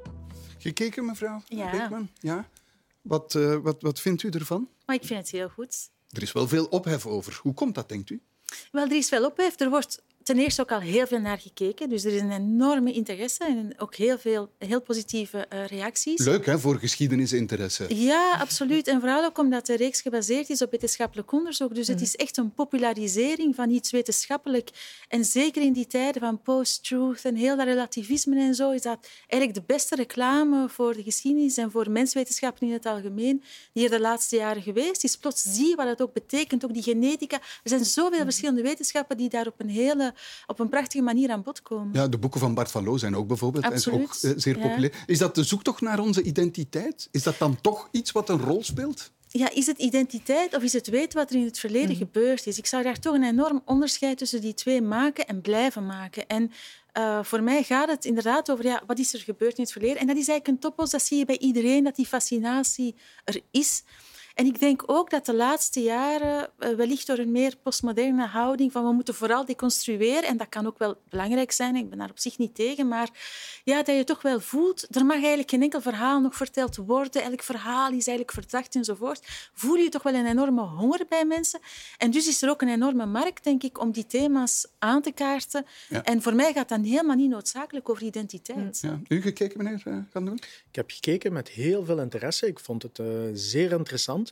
[0.59, 1.71] Gekeken, mevrouw ja.
[1.71, 2.09] Beekman?
[2.19, 2.49] Ja.
[3.03, 4.69] Wat, uh, wat, wat vindt u ervan?
[4.87, 5.91] Maar ik vind het heel goed.
[6.11, 7.39] Er is wel veel ophef over.
[7.43, 8.21] Hoe komt dat, denkt u?
[8.73, 9.61] Wel, er is veel ophef.
[9.61, 11.89] Er wordt ten eerste ook al heel veel naar gekeken.
[11.89, 16.25] Dus er is een enorme interesse en ook heel veel heel positieve uh, reacties.
[16.25, 17.97] Leuk, hè, voor geschiedenisinteresse.
[17.97, 18.87] Ja, absoluut.
[18.87, 21.75] En vooral ook omdat de reeks gebaseerd is op wetenschappelijk onderzoek.
[21.75, 22.05] Dus het mhm.
[22.05, 24.71] is echt een popularisering van iets wetenschappelijk.
[25.09, 29.09] En zeker in die tijden van post-truth en heel dat relativisme en zo, is dat
[29.27, 33.91] eigenlijk de beste reclame voor de geschiedenis en voor menswetenschappen in het algemeen die er
[33.91, 35.17] de laatste jaren geweest is.
[35.17, 37.37] Plots zie je wat het ook betekent, ook die genetica.
[37.37, 38.25] Er zijn zoveel mhm.
[38.25, 40.14] verschillende wetenschappen die daar op een hele
[40.47, 41.91] op een prachtige manier aan bod komen.
[41.93, 44.01] Ja, de boeken van Bart van Loo zijn ook bijvoorbeeld Absoluut.
[44.01, 45.05] ook, eh, zeer populair.
[45.07, 47.09] Is dat de zoektocht naar onze identiteit?
[47.11, 49.13] Is dat dan toch iets wat een rol speelt?
[49.39, 51.99] ja, is het identiteit of is het weten wat er in het verleden mhm.
[51.99, 52.59] gebeurd is?
[52.59, 56.27] Ik zou daar toch een enorm onderscheid tussen die twee maken en blijven maken.
[56.27, 56.53] En
[56.99, 59.97] uh, voor mij gaat het inderdaad over ja, wat is er gebeurd in het verleden.
[59.97, 62.95] En dat is eigenlijk een topos, dat zie je bij iedereen, dat die fascinatie
[63.25, 63.83] er is.
[64.35, 68.73] En ik denk ook dat de laatste jaren, eh, wellicht door een meer postmoderne houding,
[68.73, 72.11] van we moeten vooral deconstrueren, en dat kan ook wel belangrijk zijn, ik ben daar
[72.11, 73.09] op zich niet tegen, maar
[73.65, 77.23] ja, dat je toch wel voelt, er mag eigenlijk geen enkel verhaal nog verteld worden,
[77.23, 79.51] elk verhaal is eigenlijk verdacht enzovoort.
[79.53, 81.61] Voel je toch wel een enorme honger bij mensen.
[81.99, 85.13] En dus is er ook een enorme markt, denk ik, om die thema's aan te
[85.13, 85.67] kaarten.
[86.03, 88.79] En voor mij gaat dat helemaal niet noodzakelijk over identiteit.
[88.81, 89.01] Ja.
[89.09, 90.35] U gekeken, meneer uh, Gaan doen?
[90.69, 92.47] Ik heb gekeken met heel veel interesse.
[92.47, 94.24] Ik vond het uh, zeer interessant.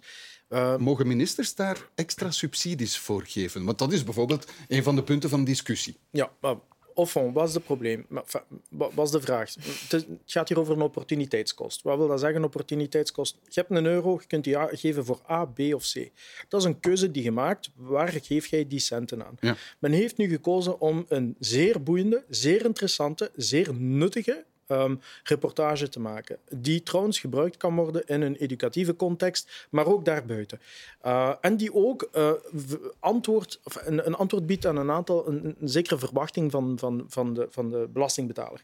[0.49, 3.65] Uh, Mogen ministers daar extra subsidies voor geven?
[3.65, 5.97] Want dat is bijvoorbeeld een van de punten van discussie.
[6.11, 6.31] Ja,
[6.95, 8.07] Of fond, wat is het probleem?
[8.09, 8.25] Maar,
[8.71, 9.55] Wat is de vraag?
[9.89, 11.83] Het gaat hier over een opportuniteitskost.
[11.83, 13.39] Wat wil dat zeggen, opportuniteitskost?
[13.49, 16.11] Je hebt een euro, je kunt die geven voor A, B of C.
[16.49, 17.71] Dat is een keuze die je maakt.
[17.75, 19.37] Waar geef jij die centen aan?
[19.41, 19.57] Ja.
[19.79, 24.95] Men heeft nu gekozen om een zeer boeiende, zeer interessante, zeer nuttige ehm,
[25.25, 26.39] reportage te maken.
[26.51, 30.61] Die trouwens gebruikt kan worden in een educatieve context, maar ook daarbuiten.
[31.07, 32.33] Uh, en die ook eh,
[32.99, 37.35] antwoord, een, een antwoord biedt aan een aantal, een, een zekere verwachting van, van, van,
[37.35, 38.63] de, van de belastingbetaler.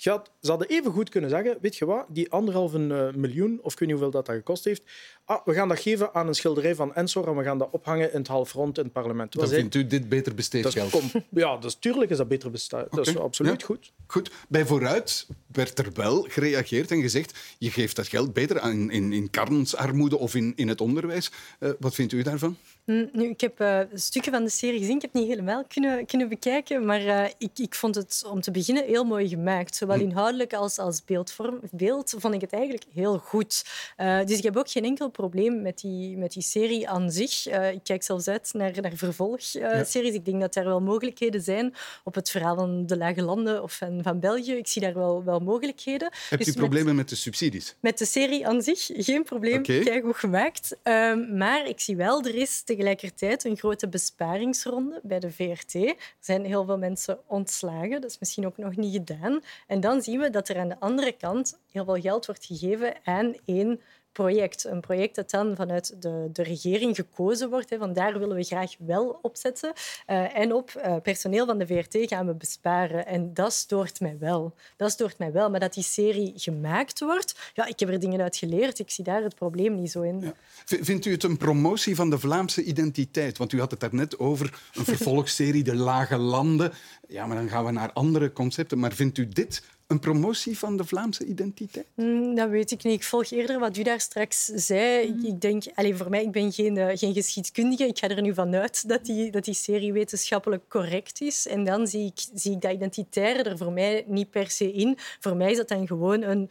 [0.00, 3.58] Je had, ze hadden even goed kunnen zeggen, weet je wat, die anderhalve eh, miljoen,
[3.62, 4.82] of ik weet niet hoeveel dat, dat gekost heeft,
[5.24, 8.12] ah, we gaan dat geven aan een schilderij van Ensor en we gaan dat ophangen
[8.12, 9.32] in het halfrond in het parlement.
[9.32, 11.02] Dan vindt u dit beter besteed geld?
[11.30, 12.92] ja, dus tuurlijk is dat beter bestaat.
[12.92, 13.66] Dat is absoluut ja.
[13.66, 13.92] goed.
[14.06, 14.30] Goed.
[14.48, 19.12] Bij vooruit werd er wel gereageerd en gezegd je geeft dat geld beter aan, in,
[19.12, 21.30] in kansarmoede of in, in het onderwijs.
[21.58, 22.56] Eh, wat vindt u daarvan?
[22.84, 24.96] Hm, Nu, ik heb eh, stukken van de serie gezien.
[24.96, 26.84] Ik heb het niet helemaal kunnen, kunnen bekijken.
[26.84, 29.80] Maar eh, ik, ik vond het om te beginnen heel mooi gemaakt.
[29.88, 30.10] Zowel Hm.
[30.10, 31.60] inhoudelijk als als beeldvorm.
[31.70, 33.64] Beeld vond ik het eigenlijk heel goed.
[33.96, 37.46] Eh, dus ik heb ook geen enkel probleem met die, met die serie aan zich.
[37.46, 40.14] Eh, ik kijk zelfs uit naar, naar vervolgseries.
[40.14, 41.74] Ik denk dat er wel mogelijkheden zijn
[42.04, 44.52] op het verhaal van de Lage Landen of van, van België.
[44.54, 46.08] Ik zie daar wel, wel mogelijkheden.
[46.28, 47.76] Hebt Dus u met- problemen met de subsidies?
[47.80, 50.00] met de serie aan zich geen probleem, Oké.
[50.04, 50.76] goed gemaakt.
[50.82, 55.74] Ehm, maar ik zie wel, er is tegelijkertijd een grote besparingsronde bij de VRT.
[55.74, 59.40] Er zijn heel veel mensen ontslagen, dat is misschien ook nog niet gedaan.
[59.66, 62.94] En dan zien we dat er aan de andere kant heel veel geld wordt gegeven
[63.04, 63.80] aan één
[64.22, 64.64] project.
[64.64, 67.70] Een project dat dan vanuit de, de regering gekozen wordt.
[67.70, 67.78] Hè.
[67.78, 69.72] Van daar willen we graag wel opzetten.
[70.06, 73.06] Eh, en op eh, personeel van de VRT gaan we besparen.
[73.06, 74.54] En dat stoort mij wel.
[74.76, 75.50] Dat stoort mij wel.
[75.50, 78.78] Maar dat die serie gemaakt wordt, ja, ik heb er dingen uit geleerd.
[78.78, 80.34] Ik zie daar het probleem niet zo in.
[80.64, 83.38] Vindt u het een promotie van de Vlaamse identiteit?
[83.38, 86.72] Want u had het daarnet over een vervolgserie, De Lage Landen.
[87.08, 88.78] Ja, maar dan gaan we naar andere concepten.
[88.78, 91.86] Maar vindt u dit een promotie van de Vlaamse identiteit?
[91.94, 92.94] Hmm, dat weet ik niet.
[92.94, 95.06] Ik volg eerder wat u daar straks zei.
[95.06, 97.86] Ik, ik denk, allez, voor mij, ik ben geen, eh, geen geschiedkundige.
[97.86, 101.46] Ik ga er nu vanuit dat die, dat die serie wetenschappelijk correct is.
[101.46, 104.96] En dan zie ik, zie ik dat identitaire er voor mij niet per se in.
[105.20, 106.50] Voor mij is dat dan gewoon een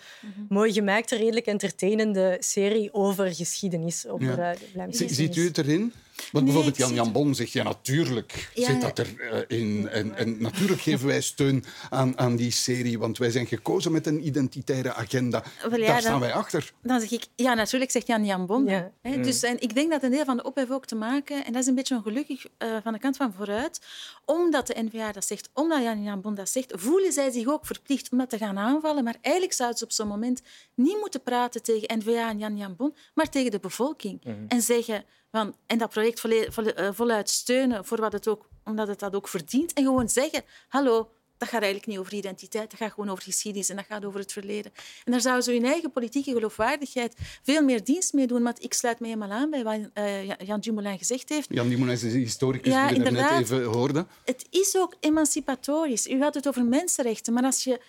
[0.49, 4.07] mooi gemaakte, redelijk entertainende serie over geschiedenis.
[4.07, 4.51] Over Ja.
[4.51, 5.35] eh, de Vlaamse geschiedenis.
[5.35, 5.93] Ziet u het erin?
[6.31, 9.89] Want bijvoorbeeld Jan Jan Bon zegt, ja, natuurlijk Ja, zit dat erin.
[9.89, 14.05] En, en natuurlijk geven wij steun aan, aan die serie, want wij zijn gekozen met
[14.07, 15.43] een identitaire agenda.
[15.63, 16.73] Ja, Daar dan- staan wij achter.
[16.81, 18.65] Dan zeg ik, ja, natuurlijk zegt Jan Jan Bon.
[18.65, 18.91] Ja.
[19.01, 21.51] Hè, dus, en ik denk dat een deel van de ophef ook te maken, en
[21.53, 23.81] dat is een beetje ongelukkig eh, van de kant van vooruit,
[24.25, 27.65] omdat de NVA dat zegt, omdat Jan Jan Bon dat zegt, voelen zij zich ook
[27.65, 29.03] verplicht om dat te gaan aanvallen.
[29.03, 30.41] Maar eigenlijk zouden ze op zo'n moment
[30.75, 34.23] niet moeten praten tegen NVA en Jan Jan Bon, maar tegen de bevolking.
[34.23, 34.35] Mhm.
[34.47, 35.03] En zeggen
[35.37, 38.99] van, en dat project volle- volle- eh, voluit steunen, voor wat het ook, omdat het
[38.99, 39.73] dat ook verdient.
[39.73, 43.69] En gewoon zeggen, hallo, dat gaat eigenlijk niet over identiteit, dat gaat gewoon over geschiedenis
[43.69, 44.71] en dat gaat over het verleden.
[45.05, 48.43] En daar zouden ze hun eigen politieke geloofwaardigheid veel meer dienst mee doen.
[48.43, 51.47] Want ik sluit me helemaal aan bij wat eh, Jan- Dumoulin gezegd heeft.
[51.49, 54.07] Jan Dimoen is de historicus Ja, die we net even hoorden.
[54.25, 56.07] Het is ook emancipatorisch.
[56.07, 57.79] U had het over mensenrechten, maar als je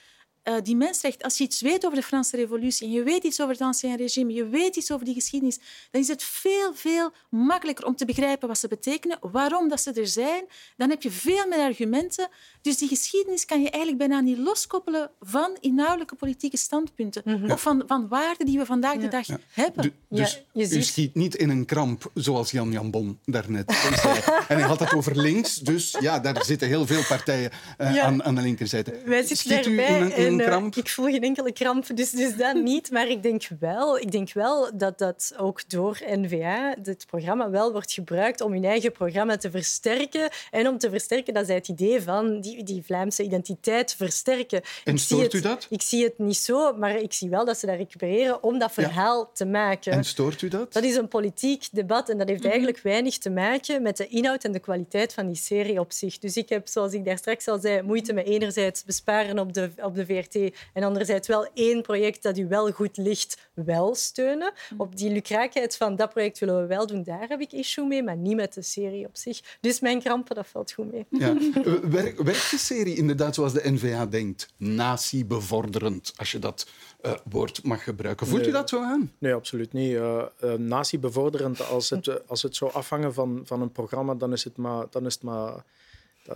[0.49, 3.41] eh, die mensenrechten, als je iets weet over de Franse Revolutie en je weet iets
[3.41, 5.59] over het ancien regime, je weet iets over die geschiedenis,
[5.91, 9.93] dan is het veel, veel makkelijker om te begrijpen wat ze betekenen, waarom dat ze
[9.93, 10.45] er zijn.
[10.77, 12.29] Dan heb je veel meer argumenten.
[12.63, 17.83] Dus die geschiedenis kan je eigenlijk bijna niet loskoppelen van inhoudelijke politieke standpunten of van,
[17.87, 19.93] van waarden die we vandaag de dag hebben.
[20.09, 23.73] Dus u schiet niet in een kramp, zoals Jan Jan Bon daarnet
[24.03, 24.21] zei.
[24.49, 28.03] en hij had het over links, dus ja, daar zitten heel veel partijen eh, Ja.
[28.05, 28.95] aan, aan de linkerzijde.
[29.05, 30.38] Wij zitten Schiet u daarbij in een, in
[30.77, 32.91] ik voel geen enkele kramp, dus, dus dat niet.
[32.91, 37.73] Maar ik denk wel, ik denk wel dat dat ook door NVA, dit programma, wel
[37.73, 40.29] wordt gebruikt om hun eigen programma te versterken.
[40.51, 44.61] En om te versterken dat zij het idee van die, die Vlaamse identiteit versterken.
[44.85, 45.67] En stoort het- u dat?
[45.71, 48.73] Ik zie het niet zo, maar ik zie wel dat ze dat recupereren om dat
[48.73, 49.93] verhaal te maken.
[49.93, 50.73] En stoort u dat?
[50.73, 54.45] Dat is een politiek debat en dat heeft eigenlijk weinig te maken met de inhoud
[54.45, 56.19] en de kwaliteit van die serie op zich.
[56.19, 59.71] Dus ik heb, zoals ik daar straks al zei, moeite met enerzijds besparen op de,
[59.83, 64.53] op de VRT en anderzijds wel één project dat u wel goed ligt, wel steunen.
[64.77, 68.03] Op die lucraakheid van dat project willen we wel doen, daar heb ik issue mee,
[68.03, 69.41] maar niet met de serie op zich.
[69.61, 71.07] Dus mijn krampen, dat valt goed mee.
[71.11, 71.37] Ja.
[71.65, 71.73] Eh,
[72.17, 74.49] Werkt de serie inderdaad zoals de NVA denkt?
[74.57, 76.67] Nazi-bevorderend, als je dat
[77.01, 78.27] eh, woord mag gebruiken.
[78.27, 79.13] Voelt u dat zo aan?
[79.19, 79.93] Nee, absoluut niet.
[79.93, 84.33] Uh, uh, nazi-bevorderend, als het, eh, als het zou afhangen van, van een programma, dan
[84.33, 85.65] is het maar, dan is het maar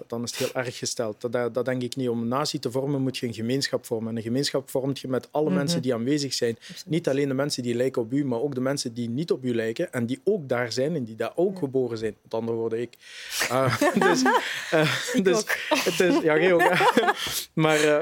[0.06, 1.20] dan is het heel erg gesteld.
[1.20, 2.08] Dat, dat, denk ik niet.
[2.08, 4.10] Om een natie te vormen moet je een gemeenschap vormen.
[4.10, 5.54] En een gemeenschap vormt je met alle mhm.
[5.54, 6.58] mensen die aanwezig zijn.
[6.86, 9.44] Niet alleen de mensen die lijken op u, maar ook de mensen die niet op
[9.44, 12.16] u lijken en die ook daar zijn en die daar ook geboren zijn.
[12.22, 12.96] Met andere woorden, ik.
[13.50, 13.78] Uh,
[14.08, 14.22] dus,
[14.72, 16.62] uh, dus het is, ja, ook.
[17.54, 17.98] maar uh,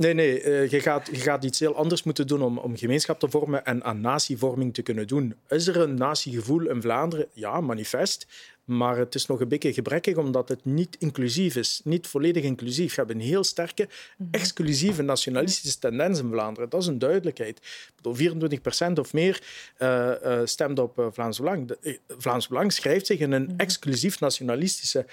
[0.00, 0.42] Nee, nee.
[0.42, 3.64] Uh, je, gaat, je gaat iets heel anders moeten doen om, om gemeenschap te vormen
[3.64, 5.34] en aan natievorming te kunnen doen.
[5.48, 7.26] Is er een natiegevoel in Vlaanderen?
[7.32, 8.26] Ja, manifest.
[8.64, 11.80] Maar het is nog een beetje gebrekkig omdat het niet inclusief is.
[11.84, 12.94] Niet volledig inclusief.
[12.94, 14.28] Je hebt een heel sterke, mhm.
[14.30, 16.68] exclusieve nationalistische tendens in Vlaanderen.
[16.68, 17.58] Dat is een duidelijkheid.
[18.02, 19.42] 24 procent of meer
[19.78, 21.76] uh, uh, stemt op Vlaams Belang.
[22.08, 23.56] Vlaams Belang schrijft zich in een mhm.
[23.56, 25.06] exclusief nationalistische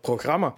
[0.00, 0.54] programma.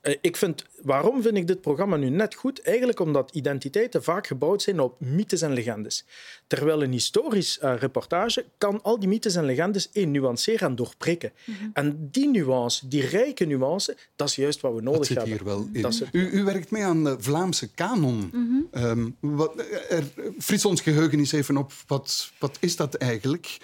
[0.00, 2.62] Eh, ik vind, waarom vind ik dit programma nu net goed?
[2.62, 6.04] Eigenlijk omdat identiteiten vaak gebouwd zijn op mythes en legendes.
[6.46, 11.32] Terwijl een historisch uh, reportage kan al die mythes en legendes in nuanceren en doorprikken.
[11.44, 11.70] Mm -hmm.
[11.72, 15.34] En die nuance, die rijke nuance, dat is juist wat we nodig dat zit hebben.
[15.36, 16.08] Hier wel in.
[16.12, 18.30] u, u, werkt mee aan de Vlaamse kanon.
[18.32, 18.84] Mm -hmm.
[18.84, 19.52] um, wat,
[19.88, 20.04] er,
[20.38, 21.72] fris ons geheugen eens even op.
[21.86, 23.58] Wat, wat is dat eigenlijk?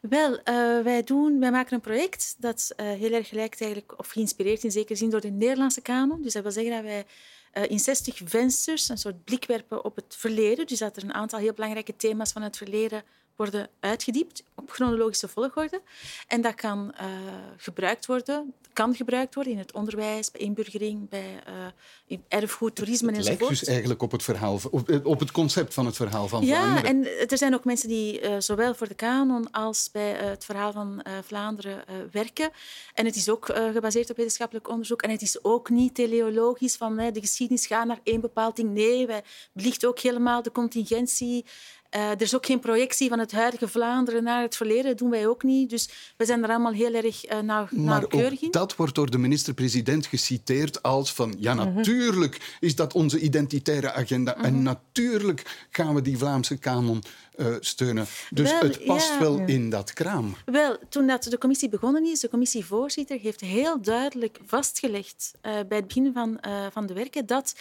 [0.00, 4.08] Wel, uh, wij, doen, wij maken een project dat uh, heel erg lijkt eigenlijk, of
[4.08, 6.22] geïnspireerd in zekere zin door de Nederlandse kanon.
[6.22, 7.06] Dus dat wil zeggen dat wij
[7.54, 10.66] uh, in 60 vensters een soort blik werpen op het verleden.
[10.66, 13.02] Dus dat er een aantal heel belangrijke thema's van het verleden
[13.40, 15.80] worden uitgediept op chronologische volgorde.
[16.26, 17.06] En dat kan uh,
[17.56, 21.40] gebruikt worden, kan gebruikt worden in het onderwijs, bij inburgering, bij
[22.08, 23.38] uh, erfgoed, toerisme enzovoort.
[23.38, 26.44] Het lijkt dus eigenlijk op het, verhaal, op, op het concept van het verhaal van
[26.44, 27.02] ja, Vlaanderen.
[27.02, 30.44] Ja, en er zijn ook mensen die uh, zowel voor de kanon als bij het
[30.44, 32.50] verhaal van Vlaanderen werken.
[32.94, 35.02] En het is ook gebaseerd op wetenschappelijk onderzoek.
[35.02, 38.70] En het is ook niet teleologisch van de geschiedenis gaat naar één bepaald ding.
[38.70, 39.22] Nee, wij
[39.52, 41.44] belichten ook helemaal de contingentie
[41.96, 44.84] uh, er is ook geen projectie van het huidige Vlaanderen naar het verleden.
[44.84, 45.70] Dat doen wij ook niet.
[45.70, 48.50] Dus we zijn er allemaal heel erg uh, nauw, nauwkeurig in.
[48.50, 51.74] dat wordt door de minister-president geciteerd als van ja, mhm.
[51.74, 54.62] natuurlijk is dat onze identitaire agenda en mhm.
[54.62, 57.02] natuurlijk gaan we die Vlaamse kanon
[57.36, 58.06] uh, steunen.
[58.30, 59.18] Dus wel, het past ja.
[59.18, 60.36] wel in dat kraam.
[60.44, 65.86] Wel, toen dat de commissie begonnen is, de commissievoorzitter heeft heel duidelijk vastgelegd bij het
[65.86, 66.40] begin van,
[66.72, 67.54] van de werken dat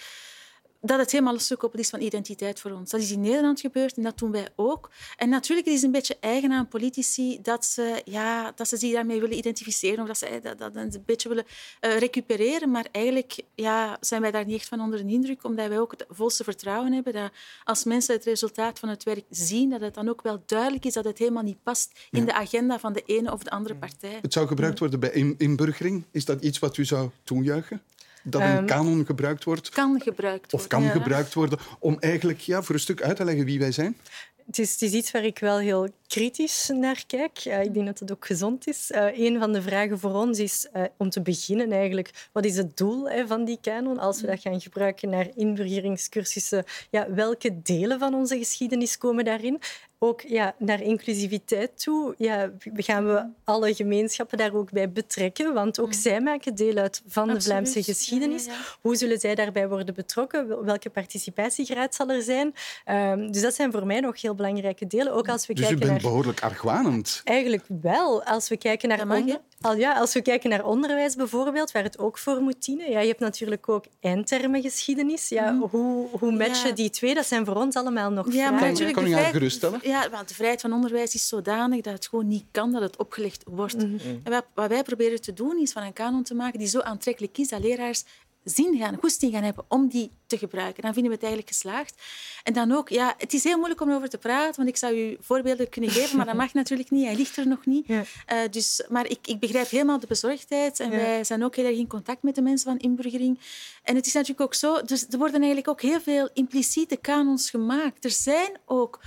[0.81, 2.89] dat het helemaal gekoppeld is van identiteit voor ons.
[2.89, 4.89] Dat is in Nederland gebeurd en dat doen wij ook.
[5.17, 8.93] En natuurlijk is het een beetje eigen aan politici dat ze, ja, dat ze zich
[8.93, 11.45] daarmee willen identificeren of dat ze dat, dat een beetje willen
[11.81, 12.71] uh, recupereren.
[12.71, 15.91] Maar eigenlijk ja, zijn wij daar niet echt van onder de indruk, omdat wij ook
[15.91, 17.31] het volste vertrouwen hebben dat
[17.63, 20.93] als mensen het resultaat van het werk zien, dat het dan ook wel duidelijk is
[20.93, 24.19] dat het helemaal niet past in de agenda van de ene of de andere partij.
[24.21, 26.05] Het zou gebruikt worden bij inburgering.
[26.11, 27.81] Is dat iets wat u zou toejuichen?
[28.23, 29.69] Dat een um, kanon gebruikt wordt?
[29.69, 30.59] Kan gebruikt worden.
[30.59, 30.89] Of kan ja.
[30.89, 33.97] gebruikt worden om eigenlijk ja, voor een stuk uit te leggen wie wij zijn?
[34.45, 37.45] Het is, het is iets waar ik wel heel kritisch naar kijk.
[37.45, 38.91] Uh, ik denk dat het ook gezond is.
[38.91, 42.57] Uh, een van de vragen voor ons is uh, om te beginnen eigenlijk, wat is
[42.57, 43.99] het doel hè, van die kanon?
[43.99, 49.59] Als we dat gaan gebruiken naar inburgeringscursussen, ja, welke delen van onze geschiedenis komen daarin?
[50.01, 55.53] ook ja, naar inclusiviteit toe ja, gaan we alle gemeenschappen daar ook bij betrekken.
[55.53, 55.93] Want ook mm.
[55.93, 57.43] zij maken deel uit van Absoluut.
[57.43, 58.45] de Vlaamse geschiedenis.
[58.45, 58.65] Ja, ja, ja.
[58.81, 60.65] Hoe zullen zij daarbij worden betrokken?
[60.65, 62.53] Welke participatiegraad zal er zijn?
[62.85, 65.13] Um, dus dat zijn voor mij nog heel belangrijke delen.
[65.13, 65.98] Ook als we dus kijken u bent naar...
[66.01, 67.21] behoorlijk argwanend.
[67.23, 68.23] Eigenlijk wel.
[68.23, 69.01] Als we kijken naar...
[69.01, 69.39] Onder...
[69.61, 72.91] Al ja, als we kijken naar onderwijs bijvoorbeeld, waar het ook voor moet dienen.
[72.91, 75.29] Ja, je hebt natuurlijk ook eindtermengeschiedenis.
[75.29, 75.61] Ja, mm.
[75.61, 76.75] Hoe, hoe matchen ja.
[76.75, 77.13] die twee?
[77.13, 78.75] Dat zijn voor ons allemaal nog ja, vragen.
[78.75, 79.79] Kan, kan je haar geruststellen?
[79.83, 82.97] Ja, want de vrijheid van onderwijs is zodanig dat het gewoon niet kan dat het
[82.97, 83.77] opgelegd wordt.
[83.77, 83.99] Mm.
[84.23, 86.79] En wat, wat wij proberen te doen, is van een kanon te maken die zo
[86.79, 88.03] aantrekkelijk is dat leraars
[88.49, 90.83] zin gaan, goesting gaan hebben om die te gebruiken.
[90.83, 92.01] Dan vinden we het eigenlijk geslaagd.
[92.43, 94.95] En dan ook, ja, het is heel moeilijk om erover te praten, want ik zou
[94.95, 97.05] u voorbeelden kunnen geven, maar dat mag natuurlijk niet.
[97.05, 97.87] Hij ligt er nog niet.
[97.87, 98.03] Ja.
[98.33, 100.97] Uh, dus, maar ik, ik begrijp helemaal de bezorgdheid en ja.
[100.97, 103.39] wij zijn ook heel erg in contact met de mensen van inburgering.
[103.83, 107.49] En het is natuurlijk ook zo, dus er worden eigenlijk ook heel veel impliciete kanons
[107.49, 108.05] gemaakt.
[108.05, 108.99] Er zijn ook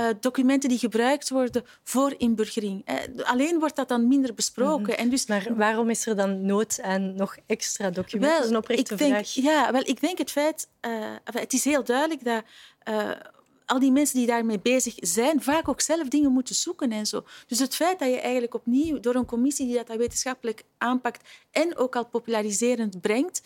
[0.00, 2.90] uh, documenten die gebruikt worden voor inburgering.
[2.90, 4.80] Uh, alleen wordt dat dan minder besproken.
[4.80, 4.94] Mm -hmm.
[4.94, 8.20] en dus, maar waarom is er dan nood aan nog extra documenten?
[8.20, 9.30] Wel, dat is een oprechte ik denk, vraag.
[9.34, 10.68] Ja, wel, ik denk het feit...
[10.86, 10.92] Uh,
[11.24, 12.42] het is heel duidelijk dat
[13.70, 17.24] al die mensen die daarmee bezig zijn, vaak ook zelf dingen moeten zoeken en zo.
[17.46, 21.76] Dus het feit dat je eigenlijk opnieuw door een commissie die dat wetenschappelijk aanpakt en
[21.76, 23.40] ook al populariserend brengt,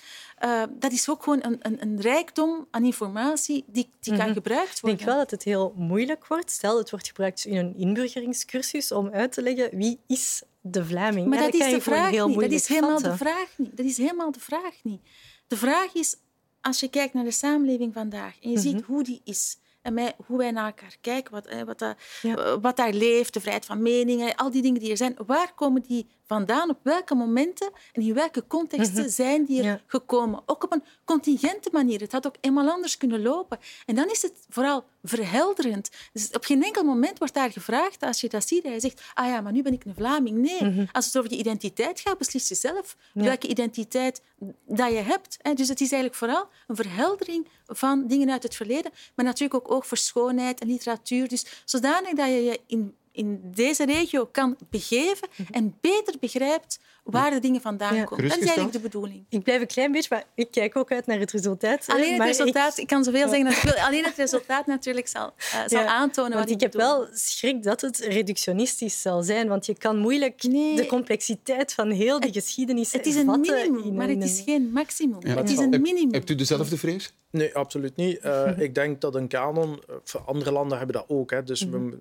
[0.45, 4.27] uh, dat is ook gewoon een, een, een, rijkdom aan informatie die, die mm -hmm.
[4.27, 4.99] kan gebruikt worden.
[4.99, 6.51] Ik denk wel dat het heel moeilijk wordt.
[6.51, 11.29] Stel, het wordt gebruikt in een inburgeringscursus om uit te leggen wie is de Vlaming.
[11.29, 12.41] Maar ja, dat, is de vraag heel niet.
[12.41, 13.11] Dat is helemaal vatten.
[13.11, 13.77] de vraag niet.
[13.77, 15.01] Dat is helemaal de vraag niet.
[15.47, 16.17] De vraag is,
[16.61, 18.63] als je kijkt naar de samenleving vandaag en je mm -hmm.
[18.63, 22.61] ziet hoe die is, en met hoe wij naar elkaar kijken, wat, wat, dat, ja.
[22.61, 25.17] wat daar leeft, de vrijheid van meningen, al die dingen die er zijn.
[25.27, 30.43] Waar komen die vandaan, op welke momenten en in welke contexten zijn die er gekomen.
[30.47, 32.01] Ook op een contingente manier.
[32.01, 33.59] Het had ook eenmaal anders kunnen lopen.
[33.87, 35.91] En dan is het vooral verhelderend.
[36.13, 39.27] Dus op geen enkel moment wordt daar gevraagd, als je dat ziet, je zegt, ah
[39.27, 40.37] ja, maar nu ben ik een Vlaming.
[40.39, 44.23] Nee, als het over je identiteit gaat, beslis je zelf welke identiteit
[44.67, 45.39] dat je hebt.
[45.55, 49.71] Dus het is eigenlijk vooral een verheldering van dingen uit het verleden, maar natuurlijk ook
[49.71, 51.29] oog voor schoonheid en literatuur.
[51.29, 57.31] Dus zodanig dat je je in in deze regio kan begeven en beter begrijpt waar
[57.31, 58.29] de dingen vandaan komen.
[58.29, 59.25] Dat is eigenlijk de bedoeling.
[59.29, 61.85] Ik blijf een klein beetje, maar ik kijk ook uit naar het resultaat.
[61.87, 62.87] Alleen het maar resultaat, ik...
[62.87, 63.85] kan zoveel zeggen als ik wil.
[63.85, 67.09] Alleen het resultaat natuurlijk zal, uh, zal ja, aantonen wat want ik, ik heb wel
[67.13, 70.77] schrik dat het reductionistisch zal zijn, want je kan moeilijk nee.
[70.77, 75.27] de complexiteit van heel die geschiedenis Het is een minimum, maar het is geen maximum.
[75.27, 76.13] Ja, het is een minimum.
[76.13, 77.13] Hebt u dezelfde vrees?
[77.35, 78.25] Nee, absoluut niet.
[78.25, 79.83] Uh, ik denk dat een kanon...
[80.05, 81.31] Voor andere landen hebben dat ook.
[81.31, 81.43] Hè.
[81.43, 81.99] Dus we,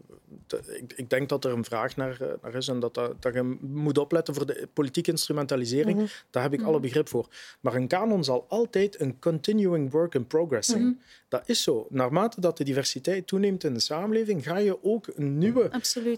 [0.78, 3.58] ik, ik, denk dat er een vraag naar, naar is en dat, dat, dat, je
[3.62, 5.94] moet opletten voor de politieke instrumentalisering.
[5.96, 6.10] Mm -hmm.
[6.30, 7.28] Daar heb ik alle begrip voor.
[7.60, 11.02] Maar een kanon zal altijd een continuing work in progress zijn.
[11.28, 11.88] Dat is zo.
[11.90, 15.70] Naarmate dat de diversiteit toeneemt in de samenleving, ga je ook nieuwe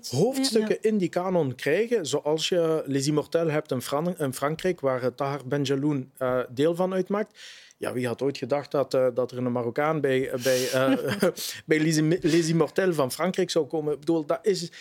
[0.09, 0.89] hoofdstukken ja, ja.
[0.89, 2.05] in die kanon krijgen.
[2.05, 6.93] Zoals je Les Immortels hebt in, Fran in Frankrijk, waar Tahar Benjeloun uh, deel van
[6.93, 7.39] uitmaakt.
[7.85, 10.97] Ja, wie had ooit gedacht dat, uh, dat er een Marokkaan bij, bij, uh,
[11.65, 11.79] bij
[12.21, 13.93] Les Immortels van Frankrijk zou komen?
[13.93, 14.71] Ik bedoel, dat is...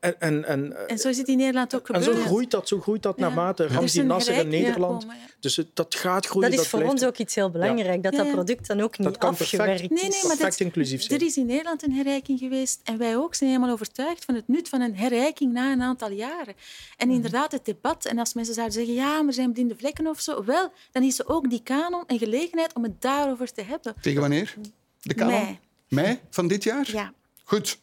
[0.00, 2.06] En, en, en, en zo is het in Nederland ook gebeurd.
[2.06, 3.68] En zo groeit dat, zo groeit dat naarmate ja.
[3.68, 5.00] Ramzi Nasser in Nederland.
[5.00, 5.26] Komen, ja.
[5.40, 6.50] Dus het, dat gaat groeien.
[6.50, 9.08] Dat is dat voor ons ook iets heel belangrijk, dat dat product dan ook niet
[9.08, 11.20] dat kan afgewerkt perfect, nee, nee, maar perfect inclusief zijn.
[11.20, 14.48] Er is in Nederland een herrijking geweest en wij ook zijn helemaal overtuigd van het
[14.48, 16.54] nut van een herrijking na een aantal jaren.
[16.96, 20.06] En inderdaad, het debat, en als mensen zouden zeggen, ja, maar er zijn blinde vlekken
[20.06, 23.62] of zo, wel, dan is er ook die kanon een gelegenheid om het daarover te
[23.62, 23.94] hebben.
[24.00, 24.54] Tegen wanneer?
[25.02, 25.32] De kanon?
[25.32, 25.58] Mei.
[25.88, 26.90] Mei van dit jaar?
[26.92, 27.12] Ja.
[27.44, 27.78] Goed.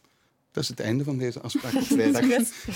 [0.54, 2.24] Dat is het einde van deze afspraak op vrijdag.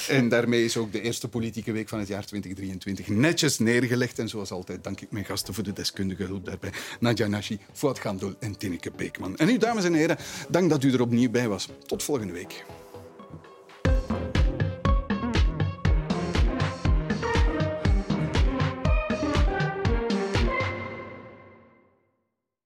[0.08, 4.18] en daarmee is ook de eerste politieke week van het jaar 2023 netjes neergelegd.
[4.18, 6.70] En zoals altijd dank ik mijn gasten voor de deskundige hulp daarbij.
[7.00, 8.00] Nadja Nashi, Fuad
[8.38, 9.36] en Tineke Beekman.
[9.36, 10.16] En u, dames en heren,
[10.48, 11.68] dank dat u er opnieuw bij was.
[11.86, 12.64] Tot volgende week.